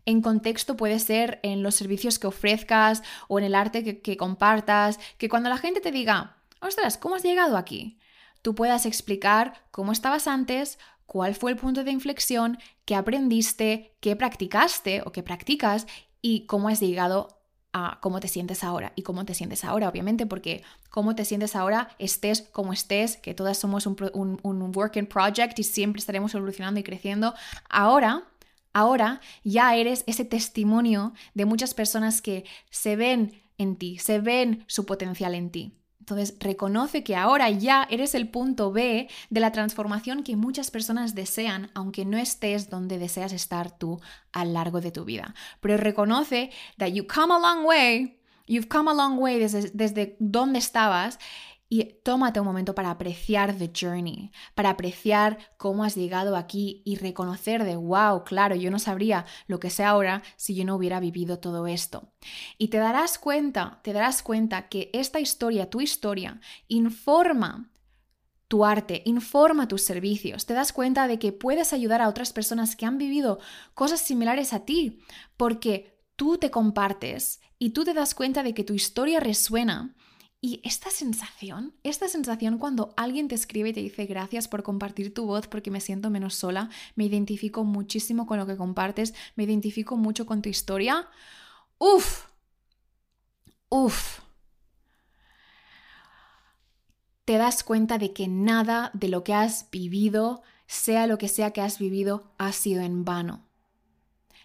En 0.06 0.22
contexto 0.22 0.76
puede 0.76 1.00
ser 1.00 1.40
en 1.42 1.62
los 1.62 1.74
servicios 1.74 2.18
que 2.18 2.28
ofrezcas 2.28 3.02
o 3.28 3.38
en 3.38 3.44
el 3.44 3.54
arte 3.54 4.00
que, 4.00 4.16
compartas, 4.16 4.98
que 5.18 5.28
cuando 5.28 5.50
la 5.50 5.58
gente 5.58 5.80
te 5.80 5.90
diga, 5.90 6.36
ostras, 6.60 6.96
¿cómo 6.96 7.16
has 7.16 7.24
llegado 7.24 7.56
aquí? 7.56 7.98
Tú 8.40 8.54
puedas 8.54 8.86
explicar 8.86 9.64
cómo 9.70 9.92
estabas 9.92 10.26
antes, 10.28 10.78
cuál 11.06 11.34
fue 11.34 11.50
el 11.50 11.56
punto 11.56 11.84
de 11.84 11.90
inflexión, 11.90 12.58
qué 12.84 12.94
aprendiste, 12.94 13.96
qué 14.00 14.16
practicaste 14.16 15.02
o 15.04 15.12
qué 15.12 15.22
practicas 15.22 15.86
y 16.20 16.46
cómo 16.46 16.68
has 16.68 16.80
llegado 16.80 17.41
a 17.72 17.98
cómo 18.00 18.20
te 18.20 18.28
sientes 18.28 18.64
ahora 18.64 18.92
y 18.96 19.02
cómo 19.02 19.24
te 19.24 19.34
sientes 19.34 19.64
ahora, 19.64 19.88
obviamente, 19.88 20.26
porque 20.26 20.62
cómo 20.90 21.14
te 21.14 21.24
sientes 21.24 21.56
ahora, 21.56 21.88
estés 21.98 22.42
como 22.42 22.72
estés, 22.72 23.16
que 23.16 23.34
todas 23.34 23.58
somos 23.58 23.86
un, 23.86 23.96
un, 24.12 24.38
un 24.42 24.72
work 24.76 24.96
in 24.96 25.06
project 25.06 25.58
y 25.58 25.64
siempre 25.64 26.00
estaremos 26.00 26.34
evolucionando 26.34 26.80
y 26.80 26.82
creciendo. 26.82 27.34
Ahora, 27.68 28.24
ahora 28.72 29.20
ya 29.44 29.74
eres 29.74 30.04
ese 30.06 30.24
testimonio 30.24 31.14
de 31.34 31.44
muchas 31.44 31.74
personas 31.74 32.20
que 32.20 32.44
se 32.70 32.96
ven 32.96 33.42
en 33.58 33.76
ti, 33.76 33.98
se 33.98 34.18
ven 34.20 34.64
su 34.66 34.84
potencial 34.84 35.34
en 35.34 35.50
ti. 35.50 35.81
Entonces, 36.02 36.34
reconoce 36.40 37.04
que 37.04 37.14
ahora 37.14 37.48
ya 37.50 37.86
eres 37.88 38.16
el 38.16 38.28
punto 38.28 38.72
B 38.72 39.08
de 39.30 39.40
la 39.40 39.52
transformación 39.52 40.24
que 40.24 40.34
muchas 40.34 40.72
personas 40.72 41.14
desean, 41.14 41.70
aunque 41.74 42.04
no 42.04 42.18
estés 42.18 42.68
donde 42.68 42.98
deseas 42.98 43.32
estar 43.32 43.70
tú 43.70 44.00
a 44.32 44.44
lo 44.44 44.50
largo 44.50 44.80
de 44.80 44.90
tu 44.90 45.04
vida. 45.04 45.32
Pero 45.60 45.76
reconoce 45.76 46.50
that 46.76 46.88
you 46.88 47.06
come 47.06 47.32
a 47.32 47.38
long 47.38 47.64
way, 47.64 48.18
you've 48.48 48.66
come 48.66 48.90
a 48.90 48.94
long 48.94 49.16
way 49.16 49.38
desde, 49.38 49.70
desde 49.74 50.16
donde 50.18 50.58
estabas 50.58 51.20
y 51.72 51.84
tómate 52.02 52.38
un 52.38 52.44
momento 52.44 52.74
para 52.74 52.90
apreciar 52.90 53.56
the 53.56 53.72
journey, 53.74 54.30
para 54.54 54.68
apreciar 54.68 55.38
cómo 55.56 55.84
has 55.84 55.94
llegado 55.94 56.36
aquí 56.36 56.82
y 56.84 56.96
reconocer 56.96 57.64
de, 57.64 57.76
wow, 57.76 58.24
claro, 58.24 58.54
yo 58.54 58.70
no 58.70 58.78
sabría 58.78 59.24
lo 59.46 59.58
que 59.58 59.70
sé 59.70 59.82
ahora 59.82 60.22
si 60.36 60.54
yo 60.54 60.66
no 60.66 60.76
hubiera 60.76 61.00
vivido 61.00 61.38
todo 61.38 61.66
esto. 61.66 62.12
Y 62.58 62.68
te 62.68 62.76
darás 62.76 63.18
cuenta, 63.18 63.80
te 63.82 63.94
darás 63.94 64.22
cuenta 64.22 64.68
que 64.68 64.90
esta 64.92 65.18
historia, 65.18 65.70
tu 65.70 65.80
historia, 65.80 66.42
informa 66.68 67.70
tu 68.48 68.66
arte, 68.66 69.00
informa 69.06 69.66
tus 69.66 69.80
servicios, 69.80 70.44
te 70.44 70.52
das 70.52 70.74
cuenta 70.74 71.08
de 71.08 71.18
que 71.18 71.32
puedes 71.32 71.72
ayudar 71.72 72.02
a 72.02 72.08
otras 72.10 72.34
personas 72.34 72.76
que 72.76 72.84
han 72.84 72.98
vivido 72.98 73.38
cosas 73.72 74.02
similares 74.02 74.52
a 74.52 74.66
ti, 74.66 75.00
porque 75.38 75.98
tú 76.16 76.36
te 76.36 76.50
compartes 76.50 77.40
y 77.58 77.70
tú 77.70 77.84
te 77.84 77.94
das 77.94 78.14
cuenta 78.14 78.42
de 78.42 78.52
que 78.52 78.62
tu 78.62 78.74
historia 78.74 79.20
resuena. 79.20 79.96
Y 80.44 80.60
esta 80.64 80.90
sensación, 80.90 81.72
esta 81.84 82.08
sensación 82.08 82.58
cuando 82.58 82.92
alguien 82.96 83.28
te 83.28 83.36
escribe 83.36 83.68
y 83.68 83.72
te 83.72 83.80
dice 83.80 84.06
gracias 84.06 84.48
por 84.48 84.64
compartir 84.64 85.14
tu 85.14 85.24
voz 85.24 85.46
porque 85.46 85.70
me 85.70 85.80
siento 85.80 86.10
menos 86.10 86.34
sola, 86.34 86.68
me 86.96 87.04
identifico 87.04 87.62
muchísimo 87.62 88.26
con 88.26 88.38
lo 88.38 88.46
que 88.46 88.56
compartes, 88.56 89.14
me 89.36 89.44
identifico 89.44 89.96
mucho 89.96 90.26
con 90.26 90.42
tu 90.42 90.48
historia, 90.48 91.08
¡Uf! 91.78 92.26
¡Uf! 93.68 94.20
te 97.24 97.38
das 97.38 97.62
cuenta 97.62 97.98
de 97.98 98.12
que 98.12 98.28
nada 98.28 98.90
de 98.94 99.08
lo 99.08 99.24
que 99.24 99.34
has 99.34 99.70
vivido, 99.70 100.42
sea 100.66 101.06
lo 101.06 101.18
que 101.18 101.28
sea 101.28 101.52
que 101.52 101.60
has 101.60 101.78
vivido, 101.78 102.32
ha 102.36 102.52
sido 102.52 102.82
en 102.82 103.04
vano. 103.04 103.46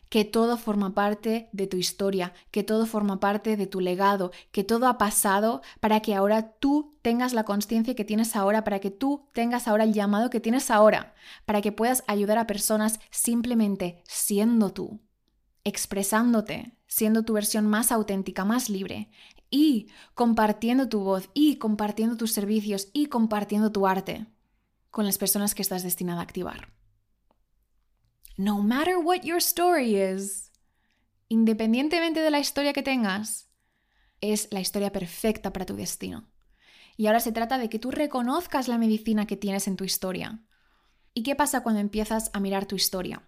Que 0.09 0.25
todo 0.25 0.57
forma 0.57 0.93
parte 0.93 1.49
de 1.51 1.67
tu 1.67 1.77
historia, 1.77 2.33
que 2.51 2.63
todo 2.63 2.85
forma 2.85 3.19
parte 3.19 3.57
de 3.57 3.67
tu 3.67 3.79
legado, 3.79 4.31
que 4.51 4.63
todo 4.63 4.87
ha 4.87 4.97
pasado 4.97 5.61
para 5.79 5.99
que 5.99 6.15
ahora 6.15 6.53
tú 6.53 6.97
tengas 7.01 7.33
la 7.33 7.43
conciencia 7.43 7.95
que 7.95 8.05
tienes 8.05 8.35
ahora, 8.35 8.63
para 8.63 8.79
que 8.79 8.91
tú 8.91 9.27
tengas 9.33 9.67
ahora 9.67 9.83
el 9.83 9.93
llamado 9.93 10.29
que 10.29 10.39
tienes 10.39 10.71
ahora, 10.71 11.13
para 11.45 11.61
que 11.61 11.71
puedas 11.71 12.03
ayudar 12.07 12.37
a 12.37 12.47
personas 12.47 12.99
simplemente 13.11 14.01
siendo 14.05 14.71
tú, 14.71 15.01
expresándote, 15.63 16.77
siendo 16.87 17.23
tu 17.23 17.33
versión 17.33 17.67
más 17.67 17.91
auténtica, 17.91 18.45
más 18.45 18.69
libre, 18.69 19.09
y 19.49 19.87
compartiendo 20.13 20.89
tu 20.89 20.99
voz 21.01 21.29
y 21.33 21.57
compartiendo 21.57 22.17
tus 22.17 22.31
servicios 22.33 22.89
y 22.93 23.07
compartiendo 23.07 23.71
tu 23.71 23.87
arte 23.87 24.27
con 24.89 25.05
las 25.05 25.17
personas 25.17 25.55
que 25.55 25.61
estás 25.61 25.83
destinada 25.83 26.21
a 26.21 26.23
activar. 26.23 26.76
No 28.39 28.61
matter 28.61 28.99
what 28.99 29.23
your 29.23 29.39
story 29.39 29.95
is, 29.95 30.51
independientemente 31.27 32.19
de 32.19 32.29
la 32.29 32.37
historia 32.37 32.71
que 32.71 32.83
tengas, 32.83 33.49
es 34.21 34.47
la 34.51 34.59
historia 34.59 34.91
perfecta 34.91 35.51
para 35.51 35.65
tu 35.65 35.75
destino. 35.75 36.29
Y 36.97 37.07
ahora 37.07 37.19
se 37.19 37.31
trata 37.31 37.57
de 37.57 37.67
que 37.67 37.79
tú 37.79 37.89
reconozcas 37.89 38.67
la 38.67 38.77
medicina 38.77 39.25
que 39.25 39.37
tienes 39.37 39.67
en 39.67 39.75
tu 39.75 39.85
historia. 39.85 40.43
¿Y 41.15 41.23
qué 41.23 41.35
pasa 41.35 41.63
cuando 41.63 41.81
empiezas 41.81 42.29
a 42.31 42.39
mirar 42.39 42.67
tu 42.67 42.75
historia? 42.75 43.27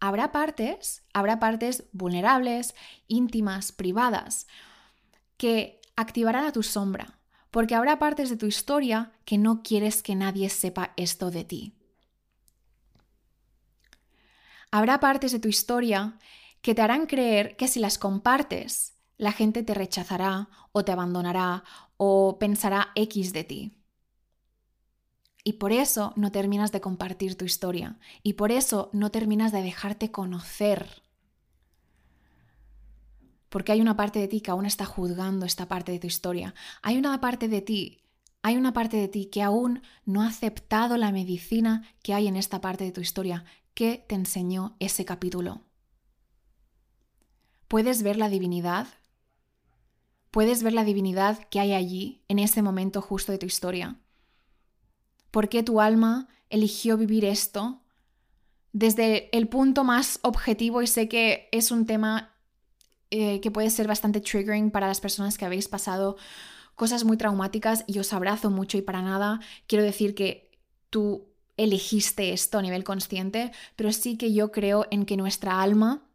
Habrá 0.00 0.32
partes, 0.32 1.04
habrá 1.12 1.38
partes 1.38 1.84
vulnerables, 1.92 2.74
íntimas, 3.06 3.70
privadas, 3.70 4.48
que 5.36 5.80
activarán 5.94 6.44
a 6.44 6.52
tu 6.52 6.64
sombra, 6.64 7.20
porque 7.52 7.76
habrá 7.76 8.00
partes 8.00 8.28
de 8.28 8.36
tu 8.36 8.46
historia 8.46 9.12
que 9.24 9.38
no 9.38 9.62
quieres 9.62 10.02
que 10.02 10.16
nadie 10.16 10.48
sepa 10.48 10.94
esto 10.96 11.30
de 11.30 11.44
ti. 11.44 11.77
Habrá 14.70 15.00
partes 15.00 15.32
de 15.32 15.38
tu 15.38 15.48
historia 15.48 16.18
que 16.62 16.74
te 16.74 16.82
harán 16.82 17.06
creer 17.06 17.56
que 17.56 17.68
si 17.68 17.80
las 17.80 17.98
compartes, 17.98 18.94
la 19.16 19.32
gente 19.32 19.62
te 19.62 19.74
rechazará 19.74 20.48
o 20.72 20.84
te 20.84 20.92
abandonará 20.92 21.64
o 21.96 22.38
pensará 22.38 22.88
X 22.94 23.32
de 23.32 23.44
ti. 23.44 23.74
Y 25.44 25.54
por 25.54 25.72
eso 25.72 26.12
no 26.16 26.30
terminas 26.30 26.72
de 26.72 26.80
compartir 26.80 27.36
tu 27.36 27.44
historia. 27.44 27.98
Y 28.22 28.34
por 28.34 28.52
eso 28.52 28.90
no 28.92 29.10
terminas 29.10 29.50
de 29.50 29.62
dejarte 29.62 30.10
conocer 30.10 31.02
porque 33.48 33.72
hay 33.72 33.80
una 33.80 33.96
parte 33.96 34.18
de 34.18 34.28
ti 34.28 34.40
que 34.40 34.50
aún 34.50 34.66
está 34.66 34.84
juzgando 34.84 35.46
esta 35.46 35.68
parte 35.68 35.92
de 35.92 35.98
tu 35.98 36.06
historia. 36.06 36.54
Hay 36.82 36.96
una 36.96 37.20
parte 37.20 37.48
de 37.48 37.62
ti, 37.62 38.02
hay 38.42 38.56
una 38.56 38.72
parte 38.72 38.96
de 38.96 39.08
ti 39.08 39.26
que 39.26 39.42
aún 39.42 39.82
no 40.04 40.22
ha 40.22 40.28
aceptado 40.28 40.96
la 40.96 41.12
medicina 41.12 41.82
que 42.02 42.14
hay 42.14 42.28
en 42.28 42.36
esta 42.36 42.60
parte 42.60 42.84
de 42.84 42.92
tu 42.92 43.00
historia 43.00 43.44
que 43.78 44.04
te 44.08 44.16
enseñó 44.16 44.74
ese 44.80 45.04
capítulo. 45.04 45.60
¿Puedes 47.68 48.02
ver 48.02 48.16
la 48.16 48.28
divinidad? 48.28 48.88
¿Puedes 50.32 50.64
ver 50.64 50.72
la 50.72 50.82
divinidad 50.82 51.46
que 51.48 51.60
hay 51.60 51.74
allí, 51.74 52.24
en 52.26 52.40
ese 52.40 52.60
momento 52.60 53.00
justo 53.00 53.30
de 53.30 53.38
tu 53.38 53.46
historia? 53.46 54.00
¿Por 55.30 55.48
qué 55.48 55.62
tu 55.62 55.80
alma 55.80 56.26
eligió 56.50 56.96
vivir 56.96 57.24
esto? 57.24 57.80
Desde 58.72 59.28
el 59.30 59.46
punto 59.46 59.84
más 59.84 60.18
objetivo, 60.22 60.82
y 60.82 60.88
sé 60.88 61.08
que 61.08 61.48
es 61.52 61.70
un 61.70 61.86
tema 61.86 62.34
eh, 63.12 63.40
que 63.40 63.52
puede 63.52 63.70
ser 63.70 63.86
bastante 63.86 64.20
triggering 64.20 64.72
para 64.72 64.88
las 64.88 65.00
personas 65.00 65.38
que 65.38 65.44
habéis 65.44 65.68
pasado 65.68 66.16
cosas 66.74 67.04
muy 67.04 67.16
traumáticas 67.16 67.84
y 67.86 68.00
os 68.00 68.12
abrazo 68.12 68.50
mucho 68.50 68.76
y 68.76 68.82
para 68.82 69.02
nada 69.02 69.38
quiero 69.68 69.84
decir 69.84 70.16
que 70.16 70.50
tú 70.90 71.27
elegiste 71.58 72.32
esto 72.32 72.58
a 72.58 72.62
nivel 72.62 72.84
consciente, 72.84 73.52
pero 73.76 73.92
sí 73.92 74.16
que 74.16 74.32
yo 74.32 74.50
creo 74.50 74.86
en 74.90 75.04
que 75.04 75.18
nuestra 75.18 75.60
alma 75.60 76.08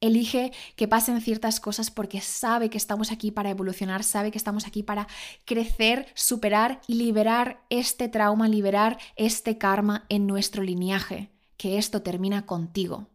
elige 0.00 0.52
que 0.76 0.88
pasen 0.88 1.20
ciertas 1.20 1.60
cosas 1.60 1.90
porque 1.90 2.20
sabe 2.20 2.70
que 2.70 2.78
estamos 2.78 3.12
aquí 3.12 3.30
para 3.30 3.50
evolucionar, 3.50 4.04
sabe 4.04 4.30
que 4.30 4.38
estamos 4.38 4.66
aquí 4.66 4.82
para 4.82 5.08
crecer, 5.44 6.06
superar 6.14 6.80
liberar 6.86 7.64
este 7.68 8.08
trauma, 8.08 8.48
liberar 8.48 8.98
este 9.16 9.58
karma 9.58 10.06
en 10.08 10.26
nuestro 10.26 10.62
lineaje, 10.62 11.30
que 11.56 11.78
esto 11.78 12.02
termina 12.02 12.46
contigo. 12.46 13.08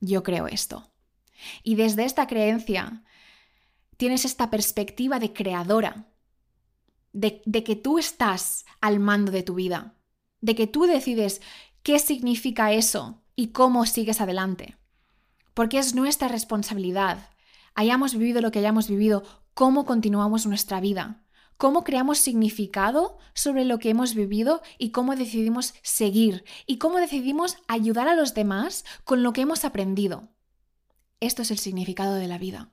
Yo 0.00 0.22
creo 0.22 0.46
esto. 0.46 0.90
Y 1.62 1.74
desde 1.74 2.04
esta 2.04 2.26
creencia 2.26 3.02
tienes 3.96 4.24
esta 4.24 4.50
perspectiva 4.50 5.18
de 5.18 5.32
creadora, 5.32 6.06
de, 7.12 7.40
que 7.64 7.76
tú 7.76 7.98
estás 7.98 8.66
al 8.80 9.00
mando 9.00 9.32
de 9.32 9.42
tu 9.42 9.54
vida, 9.54 9.94
de 10.46 10.54
que 10.54 10.68
tú 10.68 10.84
decides 10.84 11.42
qué 11.82 11.98
significa 11.98 12.70
eso 12.72 13.20
y 13.34 13.48
cómo 13.48 13.84
sigues 13.84 14.20
adelante. 14.20 14.76
Porque 15.54 15.80
es 15.80 15.96
nuestra 15.96 16.28
responsabilidad, 16.28 17.30
hayamos 17.74 18.14
vivido 18.14 18.40
lo 18.40 18.52
que 18.52 18.60
hayamos 18.60 18.86
vivido, 18.88 19.24
cómo 19.54 19.84
continuamos 19.84 20.46
nuestra 20.46 20.78
vida, 20.78 21.24
cómo 21.56 21.82
creamos 21.82 22.18
significado 22.18 23.18
sobre 23.34 23.64
lo 23.64 23.80
que 23.80 23.90
hemos 23.90 24.14
vivido 24.14 24.62
y 24.78 24.92
cómo 24.92 25.16
decidimos 25.16 25.74
seguir 25.82 26.44
y 26.64 26.78
cómo 26.78 26.98
decidimos 26.98 27.56
ayudar 27.66 28.06
a 28.06 28.14
los 28.14 28.32
demás 28.32 28.84
con 29.02 29.24
lo 29.24 29.32
que 29.32 29.40
hemos 29.40 29.64
aprendido. 29.64 30.28
Esto 31.18 31.42
es 31.42 31.50
el 31.50 31.58
significado 31.58 32.14
de 32.14 32.28
la 32.28 32.38
vida. 32.38 32.70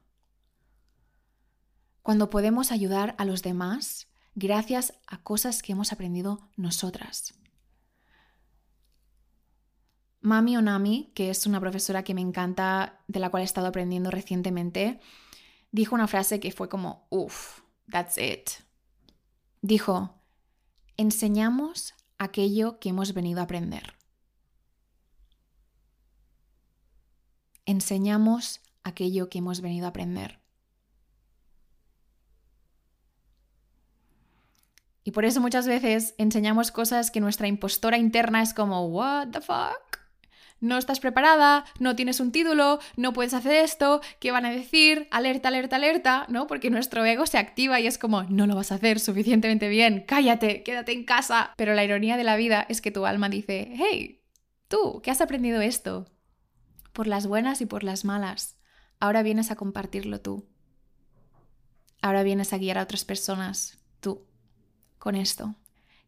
Cuando 2.04 2.30
podemos 2.30 2.72
ayudar 2.72 3.16
a 3.18 3.26
los 3.26 3.42
demás 3.42 4.10
gracias 4.36 4.94
a 5.08 5.24
cosas 5.24 5.64
que 5.64 5.72
hemos 5.72 5.92
aprendido 5.92 6.52
nosotras. 6.56 7.34
Mami 10.24 10.58
Onami, 10.58 11.12
que 11.14 11.30
es 11.30 11.46
una 11.46 11.60
profesora 11.60 12.04
que 12.04 12.16
me 12.16 12.22
encanta, 12.22 13.00
de 13.08 13.20
la 13.20 13.30
cual 13.30 13.44
he 13.44 13.46
estado 13.46 13.68
aprendiendo 13.68 14.10
recientemente, 14.10 15.00
dijo 15.72 15.94
una 15.94 16.08
frase 16.08 16.40
que 16.40 16.52
fue 16.52 16.70
como, 16.70 17.06
uff, 17.12 17.60
that's 17.92 18.18
it. 18.18 18.50
Dijo, 19.62 20.16
enseñamos 20.98 21.94
aquello 22.18 22.80
que 22.80 22.90
hemos 22.90 23.14
venido 23.14 23.42
a 23.42 23.44
aprender. 23.44 23.94
enseñamos 27.66 28.62
aquello 28.84 29.30
que 29.30 29.40
hemos 29.40 29.62
venido 29.62 29.86
a 29.86 29.90
aprender. 29.90 30.40
Y 35.06 35.12
por 35.12 35.26
eso 35.26 35.42
muchas 35.42 35.68
veces 35.68 36.16
enseñamos 36.18 36.72
cosas 36.72 37.12
que 37.12 37.20
nuestra 37.20 37.48
impostora 37.48 37.98
interna 37.98 38.42
es 38.42 38.54
como, 38.54 38.88
¿What 38.88 39.30
the 39.32 39.42
fuck? 39.42 40.03
No 40.64 40.78
estás 40.78 41.00
preparada, 41.00 41.66
no 41.80 41.96
tienes 41.96 42.20
un 42.20 42.32
título, 42.32 42.80
no 42.96 43.14
puedes 43.14 43.34
hacer 43.34 43.64
esto, 43.64 44.02
¿qué 44.20 44.32
van 44.32 44.46
a 44.46 44.52
decir? 44.52 45.08
Alerta, 45.12 45.50
alerta, 45.50 45.76
alerta, 45.76 46.26
¿no? 46.30 46.48
Porque 46.48 46.70
nuestro 46.70 47.06
ego 47.06 47.26
se 47.26 47.38
activa 47.38 47.80
y 47.80 47.88
es 47.88 47.98
como, 47.98 48.24
no 48.24 48.48
lo 48.48 48.56
vas 48.56 48.72
a 48.72 48.76
hacer 48.76 49.00
suficientemente 49.00 49.68
bien, 49.70 50.06
cállate, 50.08 50.64
quédate 50.64 50.94
en 50.94 51.04
casa. 51.04 51.54
Pero 51.58 51.74
la 51.76 51.84
ironía 51.84 52.18
de 52.18 52.24
la 52.24 52.36
vida 52.36 52.66
es 52.68 52.82
que 52.82 52.92
tu 52.92 53.06
alma 53.06 53.30
dice, 53.30 53.74
hey, 53.76 54.24
tú, 54.68 55.02
¿qué 55.04 55.12
has 55.12 55.22
aprendido 55.22 55.62
esto? 55.62 56.08
por 56.94 57.08
las 57.08 57.28
buenas 57.28 57.60
y 57.60 57.66
por 57.66 57.84
las 57.84 58.06
malas. 58.06 58.56
Ahora 59.00 59.24
vienes 59.24 59.52
a 59.52 59.56
compartirlo 59.56 60.22
tú. 60.22 60.48
Ahora 62.02 62.24
vienes 62.24 62.54
a 62.54 62.58
guiar 62.58 62.78
a 62.78 62.84
otras 62.84 63.04
personas, 63.04 63.80
tú, 64.00 64.26
con 65.00 65.16
esto, 65.16 65.56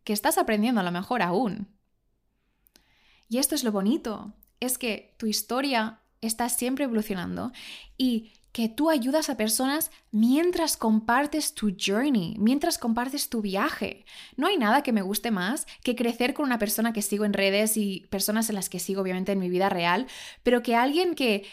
que 0.04 0.14
estás 0.14 0.38
aprendiendo 0.38 0.82
a 0.82 0.84
lo 0.84 0.92
mejor 0.92 1.22
aún. 1.22 1.76
Y 3.28 3.40
esto 3.40 3.56
es 3.56 3.64
lo 3.64 3.72
bonito, 3.72 4.34
es 4.66 4.78
que 4.78 5.14
tu 5.18 5.28
historia 5.28 6.00
está 6.22 6.50
siempre 6.50 6.86
evolucionando 6.86 7.52
y 7.98 8.34
que 8.56 8.70
tú 8.70 8.90
ayudas 8.90 9.30
a 9.30 9.36
personas 9.36 9.92
mientras 10.12 10.78
compartes 10.78 11.56
tu 11.56 11.76
journey, 11.78 12.36
mientras 12.40 12.78
compartes 12.78 13.28
tu 13.30 13.42
viaje. 13.42 14.06
No 14.38 14.48
hay 14.48 14.58
nada 14.58 14.82
que 14.82 14.94
me 14.94 15.02
guste 15.02 15.30
más 15.30 15.68
que 15.84 15.96
crecer 15.96 16.34
con 16.34 16.46
una 16.46 16.58
persona 16.58 16.94
que 16.94 17.02
sigo 17.02 17.26
en 17.26 17.34
redes 17.34 17.76
y 17.76 18.06
personas 18.10 18.48
en 18.48 18.56
las 18.56 18.70
que 18.70 18.80
sigo 18.80 19.02
obviamente 19.02 19.34
en 19.34 19.40
mi 19.40 19.50
vida 19.50 19.68
real, 19.68 20.08
pero 20.42 20.64
que 20.64 20.76
alguien 20.76 21.16
que 21.16 21.44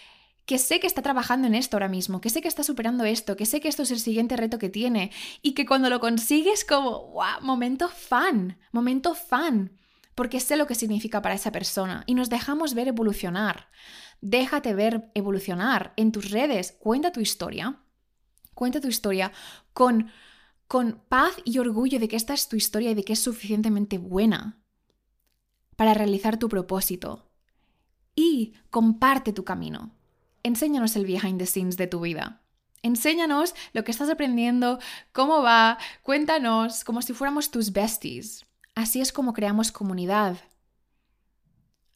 que 0.46 0.58
sé 0.58 0.80
que 0.80 0.86
está 0.86 1.02
trabajando 1.02 1.46
en 1.46 1.54
esto 1.54 1.76
ahora 1.76 1.88
mismo, 1.88 2.20
que 2.20 2.30
sé 2.30 2.40
que 2.40 2.48
está 2.48 2.64
superando 2.64 3.04
esto, 3.04 3.36
que 3.36 3.46
sé 3.46 3.60
que 3.60 3.68
esto 3.68 3.82
es 3.82 3.90
el 3.90 4.00
siguiente 4.00 4.36
reto 4.36 4.58
que 4.58 4.68
tiene 4.68 5.10
y 5.40 5.52
que 5.52 5.66
cuando 5.66 5.88
lo 5.88 6.00
consigues 6.00 6.64
como, 6.64 7.08
wow, 7.12 7.40
momento 7.42 7.88
fan, 7.88 8.58
momento 8.72 9.14
fan, 9.14 9.78
porque 10.14 10.40
sé 10.40 10.56
lo 10.56 10.66
que 10.66 10.74
significa 10.74 11.22
para 11.22 11.34
esa 11.34 11.52
persona 11.52 12.04
y 12.06 12.14
nos 12.14 12.30
dejamos 12.30 12.74
ver 12.74 12.88
evolucionar. 12.88 13.68
Déjate 14.20 14.74
ver 14.74 15.10
evolucionar 15.14 15.92
en 15.96 16.12
tus 16.12 16.30
redes, 16.30 16.72
cuenta 16.78 17.12
tu 17.12 17.20
historia, 17.20 17.80
cuenta 18.54 18.80
tu 18.80 18.88
historia 18.88 19.32
con, 19.72 20.10
con 20.68 21.02
paz 21.08 21.34
y 21.44 21.58
orgullo 21.58 21.98
de 21.98 22.08
que 22.08 22.16
esta 22.16 22.34
es 22.34 22.48
tu 22.48 22.56
historia 22.56 22.90
y 22.90 22.94
de 22.94 23.04
que 23.04 23.14
es 23.14 23.20
suficientemente 23.20 23.98
buena 23.98 24.58
para 25.76 25.94
realizar 25.94 26.38
tu 26.38 26.48
propósito. 26.48 27.28
Y 28.14 28.54
comparte 28.70 29.32
tu 29.32 29.42
camino 29.42 29.92
enséñanos 30.42 30.96
el 30.96 31.06
behind 31.06 31.38
the 31.38 31.46
scenes 31.46 31.76
de 31.76 31.86
tu 31.86 32.00
vida. 32.00 32.42
Enséñanos 32.82 33.54
lo 33.72 33.84
que 33.84 33.92
estás 33.92 34.10
aprendiendo, 34.10 34.78
cómo 35.12 35.42
va, 35.42 35.78
cuéntanos, 36.02 36.84
como 36.84 37.02
si 37.02 37.12
fuéramos 37.12 37.50
tus 37.50 37.72
besties. 37.72 38.44
Así 38.74 39.00
es 39.00 39.12
como 39.12 39.32
creamos 39.32 39.72
comunidad. 39.72 40.38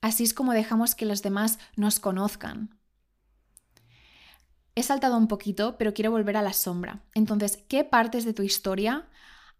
Así 0.00 0.24
es 0.24 0.34
como 0.34 0.52
dejamos 0.52 0.94
que 0.94 1.06
los 1.06 1.22
demás 1.22 1.58
nos 1.76 2.00
conozcan. 2.00 2.78
He 4.74 4.82
saltado 4.82 5.16
un 5.16 5.26
poquito, 5.26 5.78
pero 5.78 5.94
quiero 5.94 6.10
volver 6.10 6.36
a 6.36 6.42
la 6.42 6.52
sombra. 6.52 7.02
Entonces, 7.14 7.58
¿qué 7.68 7.82
partes 7.82 8.24
de 8.24 8.34
tu 8.34 8.42
historia 8.42 9.08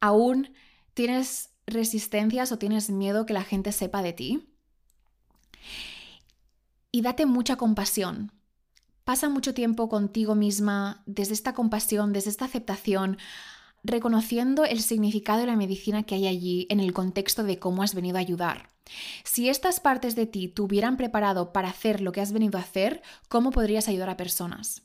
aún 0.00 0.55
tienes 0.92 1.50
resistencias 1.66 2.52
o 2.52 2.59
tienes 2.59 2.90
miedo 2.90 3.24
que 3.24 3.33
la 3.33 3.42
gente 3.42 3.72
sepa 3.72 4.02
de 4.02 4.12
ti? 4.12 4.55
Y 6.92 7.00
date 7.02 7.26
mucha 7.26 7.57
compasión, 7.57 8.31
Pasa 9.07 9.29
mucho 9.29 9.55
tiempo 9.55 9.88
contigo 9.88 10.35
misma 10.35 11.05
desde 11.07 11.33
esta 11.33 11.55
compasión, 11.55 12.12
desde 12.12 12.31
esta 12.31 12.46
aceptación, 12.46 13.18
reconociendo 13.87 14.64
el 14.64 14.83
significado 14.83 15.40
de 15.40 15.46
la 15.46 15.57
medicina 15.57 16.03
que 16.03 16.14
hay 16.14 16.27
allí 16.27 16.66
en 16.70 16.81
el 16.81 16.92
contexto 16.92 17.42
de 17.44 17.59
cómo 17.59 17.83
has 17.83 17.94
venido 17.94 18.16
a 18.16 18.20
ayudar. 18.20 18.70
Si 19.25 19.49
estas 19.49 19.81
partes 19.81 20.14
de 20.14 20.27
ti 20.27 20.49
te 20.49 20.62
hubieran 20.62 20.96
preparado 20.96 21.53
para 21.53 21.68
hacer 21.68 22.01
lo 22.01 22.12
que 22.12 22.20
has 22.20 22.33
venido 22.33 22.59
a 22.59 22.62
hacer, 22.62 23.03
¿cómo 23.29 23.51
podrías 23.51 23.88
ayudar 23.88 24.11
a 24.11 24.16
personas? 24.16 24.83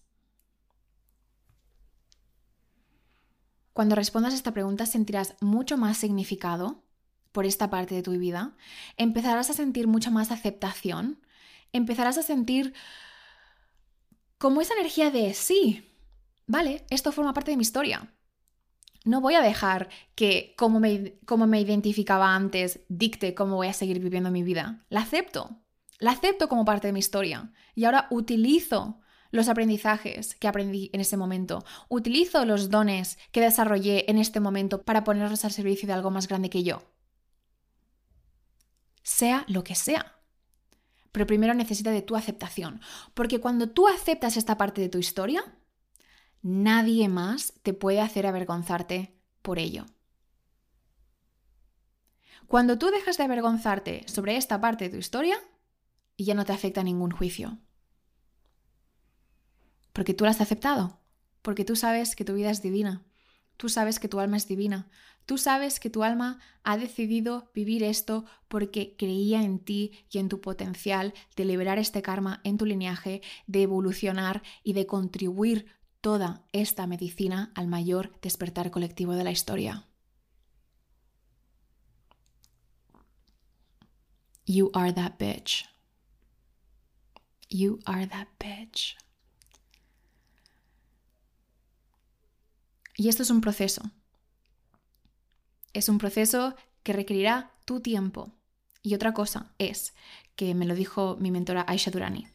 Cuando 3.73 3.95
respondas 3.95 4.33
a 4.33 4.35
esta 4.35 4.53
pregunta 4.53 4.85
sentirás 4.85 5.35
mucho 5.39 5.77
más 5.77 5.97
significado 5.97 6.83
por 7.31 7.45
esta 7.45 7.69
parte 7.69 7.95
de 7.95 8.01
tu 8.03 8.11
vida, 8.11 8.55
empezarás 8.97 9.49
a 9.49 9.53
sentir 9.53 9.87
mucha 9.87 10.11
más 10.11 10.31
aceptación, 10.31 11.21
empezarás 11.71 12.17
a 12.17 12.23
sentir 12.23 12.73
como 14.37 14.59
esa 14.59 14.73
energía 14.73 15.11
de 15.11 15.33
sí, 15.33 15.87
vale, 16.47 16.85
esto 16.89 17.11
forma 17.11 17.33
parte 17.33 17.51
de 17.51 17.57
mi 17.57 17.61
historia. 17.61 18.13
No 19.03 19.21
voy 19.21 19.33
a 19.33 19.41
dejar 19.41 19.89
que 20.15 20.53
como 20.57 20.79
me, 20.79 21.19
como 21.25 21.47
me 21.47 21.59
identificaba 21.59 22.35
antes 22.35 22.81
dicte 22.87 23.33
cómo 23.33 23.55
voy 23.55 23.67
a 23.67 23.73
seguir 23.73 23.99
viviendo 23.99 24.31
mi 24.31 24.43
vida. 24.43 24.85
La 24.89 25.01
acepto. 25.01 25.61
La 25.99 26.11
acepto 26.11 26.47
como 26.47 26.65
parte 26.65 26.87
de 26.87 26.93
mi 26.93 26.99
historia. 26.99 27.51
Y 27.75 27.85
ahora 27.85 28.07
utilizo 28.11 28.99
los 29.31 29.47
aprendizajes 29.47 30.35
que 30.35 30.47
aprendí 30.47 30.89
en 30.93 31.01
ese 31.01 31.17
momento. 31.17 31.63
Utilizo 31.89 32.45
los 32.45 32.69
dones 32.69 33.17
que 33.31 33.41
desarrollé 33.41 34.09
en 34.09 34.17
este 34.17 34.39
momento 34.39 34.83
para 34.83 35.03
ponerlos 35.03 35.45
al 35.45 35.51
servicio 35.51 35.87
de 35.87 35.93
algo 35.93 36.11
más 36.11 36.27
grande 36.27 36.49
que 36.49 36.63
yo. 36.63 36.83
Sea 39.03 39.45
lo 39.47 39.63
que 39.63 39.75
sea 39.75 40.21
pero 41.11 41.27
primero 41.27 41.53
necesita 41.53 41.91
de 41.91 42.01
tu 42.01 42.15
aceptación, 42.15 42.81
porque 43.13 43.39
cuando 43.39 43.69
tú 43.69 43.87
aceptas 43.87 44.37
esta 44.37 44.57
parte 44.57 44.81
de 44.81 44.89
tu 44.89 44.97
historia, 44.97 45.43
nadie 46.41 47.08
más 47.10 47.54
te 47.63 47.73
puede 47.73 48.01
hacer 48.01 48.25
avergonzarte 48.25 49.15
por 49.41 49.60
ello. 49.60 49.86
Cuando 52.47 52.77
tú 52.77 52.91
dejas 52.91 53.17
de 53.17 53.23
avergonzarte 53.23 54.04
sobre 54.08 54.36
esta 54.36 54.60
parte 54.60 54.86
de 54.86 54.89
tu 54.91 54.97
historia, 54.97 55.38
ya 56.17 56.34
no 56.34 56.45
te 56.45 56.54
afecta 56.54 56.84
ningún 56.84 57.12
juicio. 57.12 57.60
Porque 59.93 60.13
tú 60.13 60.25
la 60.25 60.32
has 60.32 60.41
aceptado, 60.41 60.99
porque 61.41 61.65
tú 61.65 61.75
sabes 61.75 62.15
que 62.15 62.25
tu 62.25 62.34
vida 62.34 62.51
es 62.51 62.62
divina, 62.62 63.04
tú 63.58 63.69
sabes 63.69 63.99
que 63.99 64.08
tu 64.08 64.19
alma 64.19 64.38
es 64.38 64.47
divina, 64.47 64.89
Tú 65.25 65.38
sabes 65.38 65.80
que 65.80 65.89
tu 65.89 66.04
alma 66.04 66.39
ha 66.63 66.77
decidido 66.77 67.51
vivir 67.54 67.84
esto 67.84 68.25
porque 68.47 68.95
creía 68.97 69.43
en 69.43 69.60
ti 69.60 70.06
y 70.10 70.17
en 70.17 70.30
tu 70.30 70.41
potencial 70.41 71.13
de 71.36 71.45
liberar 71.45 71.80
este 71.80 72.01
karma 72.01 72.41
en 72.43 72.58
tu 72.58 72.65
linaje, 72.65 73.21
de 73.47 73.62
evolucionar 73.62 74.41
y 74.63 74.73
de 74.73 74.88
contribuir 74.88 75.67
toda 76.01 76.43
esta 76.51 76.87
medicina 76.87 77.51
al 77.55 77.67
mayor 77.67 78.19
despertar 78.21 78.71
colectivo 78.71 79.13
de 79.13 79.23
la 79.23 79.31
historia. 79.31 79.85
You 84.45 84.71
are 84.73 84.91
that 84.91 85.17
bitch. 85.17 85.65
You 87.49 87.79
are 87.85 88.07
that 88.07 88.27
bitch. 88.39 88.97
Y 92.97 93.07
esto 93.07 93.23
es 93.23 93.29
un 93.29 93.41
proceso. 93.41 93.81
Es 95.73 95.87
un 95.87 95.97
proceso 95.97 96.55
que 96.83 96.93
requerirá 96.93 97.51
tu 97.65 97.79
tiempo. 97.79 98.33
Y 98.83 98.95
otra 98.95 99.13
cosa 99.13 99.53
es, 99.57 99.93
que 100.35 100.55
me 100.55 100.65
lo 100.65 100.75
dijo 100.75 101.17
mi 101.19 101.31
mentora 101.31 101.65
Aisha 101.67 101.91
Durani, 101.91 102.27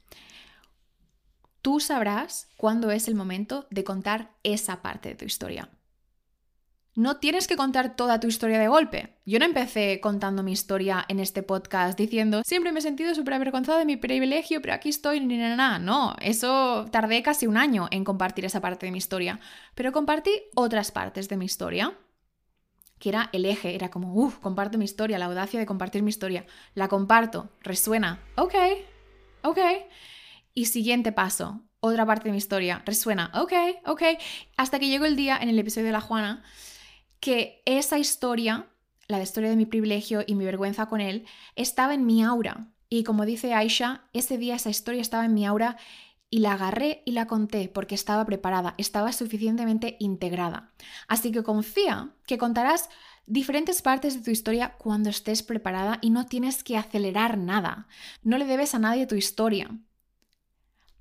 tú 1.66 1.80
sabrás 1.80 2.48
cuándo 2.56 2.92
es 2.92 3.08
el 3.08 3.16
momento 3.16 3.66
de 3.70 3.82
contar 3.82 4.30
esa 4.44 4.82
parte 4.82 5.08
de 5.08 5.14
tu 5.16 5.24
historia. 5.24 5.68
No 6.94 7.16
tienes 7.16 7.48
que 7.48 7.56
contar 7.56 7.96
toda 7.96 8.20
tu 8.20 8.28
historia 8.28 8.60
de 8.60 8.68
golpe. 8.68 9.18
Yo 9.26 9.40
no 9.40 9.46
empecé 9.46 9.98
contando 10.00 10.44
mi 10.44 10.52
historia 10.52 11.04
en 11.08 11.18
este 11.18 11.42
podcast 11.42 11.98
diciendo, 11.98 12.42
siempre 12.46 12.70
me 12.70 12.78
he 12.78 12.82
sentido 12.82 13.16
súper 13.16 13.34
avergonzada 13.34 13.80
de 13.80 13.84
mi 13.84 13.96
privilegio, 13.96 14.62
pero 14.62 14.74
aquí 14.74 14.90
estoy, 14.90 15.18
ni 15.18 15.38
nada. 15.38 15.80
No, 15.80 16.14
eso 16.20 16.86
tardé 16.92 17.20
casi 17.24 17.48
un 17.48 17.56
año 17.56 17.88
en 17.90 18.04
compartir 18.04 18.44
esa 18.44 18.60
parte 18.60 18.86
de 18.86 18.92
mi 18.92 18.98
historia. 18.98 19.40
Pero 19.74 19.90
compartí 19.90 20.30
otras 20.54 20.92
partes 20.92 21.28
de 21.28 21.36
mi 21.36 21.46
historia 21.46 21.98
que 23.00 23.08
era 23.08 23.28
el 23.32 23.44
eje, 23.44 23.74
era 23.74 23.90
como, 23.90 24.14
uff, 24.14 24.38
comparto 24.38 24.78
mi 24.78 24.84
historia, 24.84 25.18
la 25.18 25.24
audacia 25.24 25.58
de 25.58 25.66
compartir 25.66 26.04
mi 26.04 26.10
historia, 26.10 26.46
la 26.74 26.86
comparto, 26.86 27.50
resuena, 27.60 28.20
ok, 28.36 28.54
ok. 29.42 29.58
Y 30.58 30.64
siguiente 30.64 31.12
paso, 31.12 31.60
otra 31.80 32.06
parte 32.06 32.24
de 32.24 32.30
mi 32.32 32.38
historia, 32.38 32.82
resuena, 32.86 33.30
ok, 33.34 33.52
ok. 33.84 34.02
Hasta 34.56 34.78
que 34.78 34.88
llegó 34.88 35.04
el 35.04 35.14
día 35.14 35.36
en 35.36 35.50
el 35.50 35.58
episodio 35.58 35.88
de 35.88 35.92
la 35.92 36.00
Juana 36.00 36.42
que 37.20 37.60
esa 37.66 37.98
historia, 37.98 38.66
la 39.06 39.20
historia 39.20 39.50
de 39.50 39.56
mi 39.56 39.66
privilegio 39.66 40.24
y 40.26 40.34
mi 40.34 40.46
vergüenza 40.46 40.86
con 40.86 41.02
él, 41.02 41.26
estaba 41.56 41.92
en 41.92 42.06
mi 42.06 42.24
aura. 42.24 42.68
Y 42.88 43.04
como 43.04 43.26
dice 43.26 43.52
Aisha, 43.52 44.04
ese 44.14 44.38
día 44.38 44.56
esa 44.56 44.70
historia 44.70 45.02
estaba 45.02 45.26
en 45.26 45.34
mi 45.34 45.44
aura 45.44 45.76
y 46.30 46.38
la 46.38 46.54
agarré 46.54 47.02
y 47.04 47.12
la 47.12 47.26
conté 47.26 47.68
porque 47.68 47.94
estaba 47.94 48.24
preparada, 48.24 48.74
estaba 48.78 49.12
suficientemente 49.12 49.98
integrada. 50.00 50.72
Así 51.06 51.32
que 51.32 51.42
confía 51.42 52.14
que 52.26 52.38
contarás 52.38 52.88
diferentes 53.26 53.82
partes 53.82 54.14
de 54.14 54.22
tu 54.22 54.30
historia 54.30 54.74
cuando 54.78 55.10
estés 55.10 55.42
preparada 55.42 55.98
y 56.00 56.08
no 56.08 56.24
tienes 56.24 56.64
que 56.64 56.78
acelerar 56.78 57.36
nada. 57.36 57.88
No 58.22 58.38
le 58.38 58.46
debes 58.46 58.74
a 58.74 58.78
nadie 58.78 59.06
tu 59.06 59.16
historia. 59.16 59.68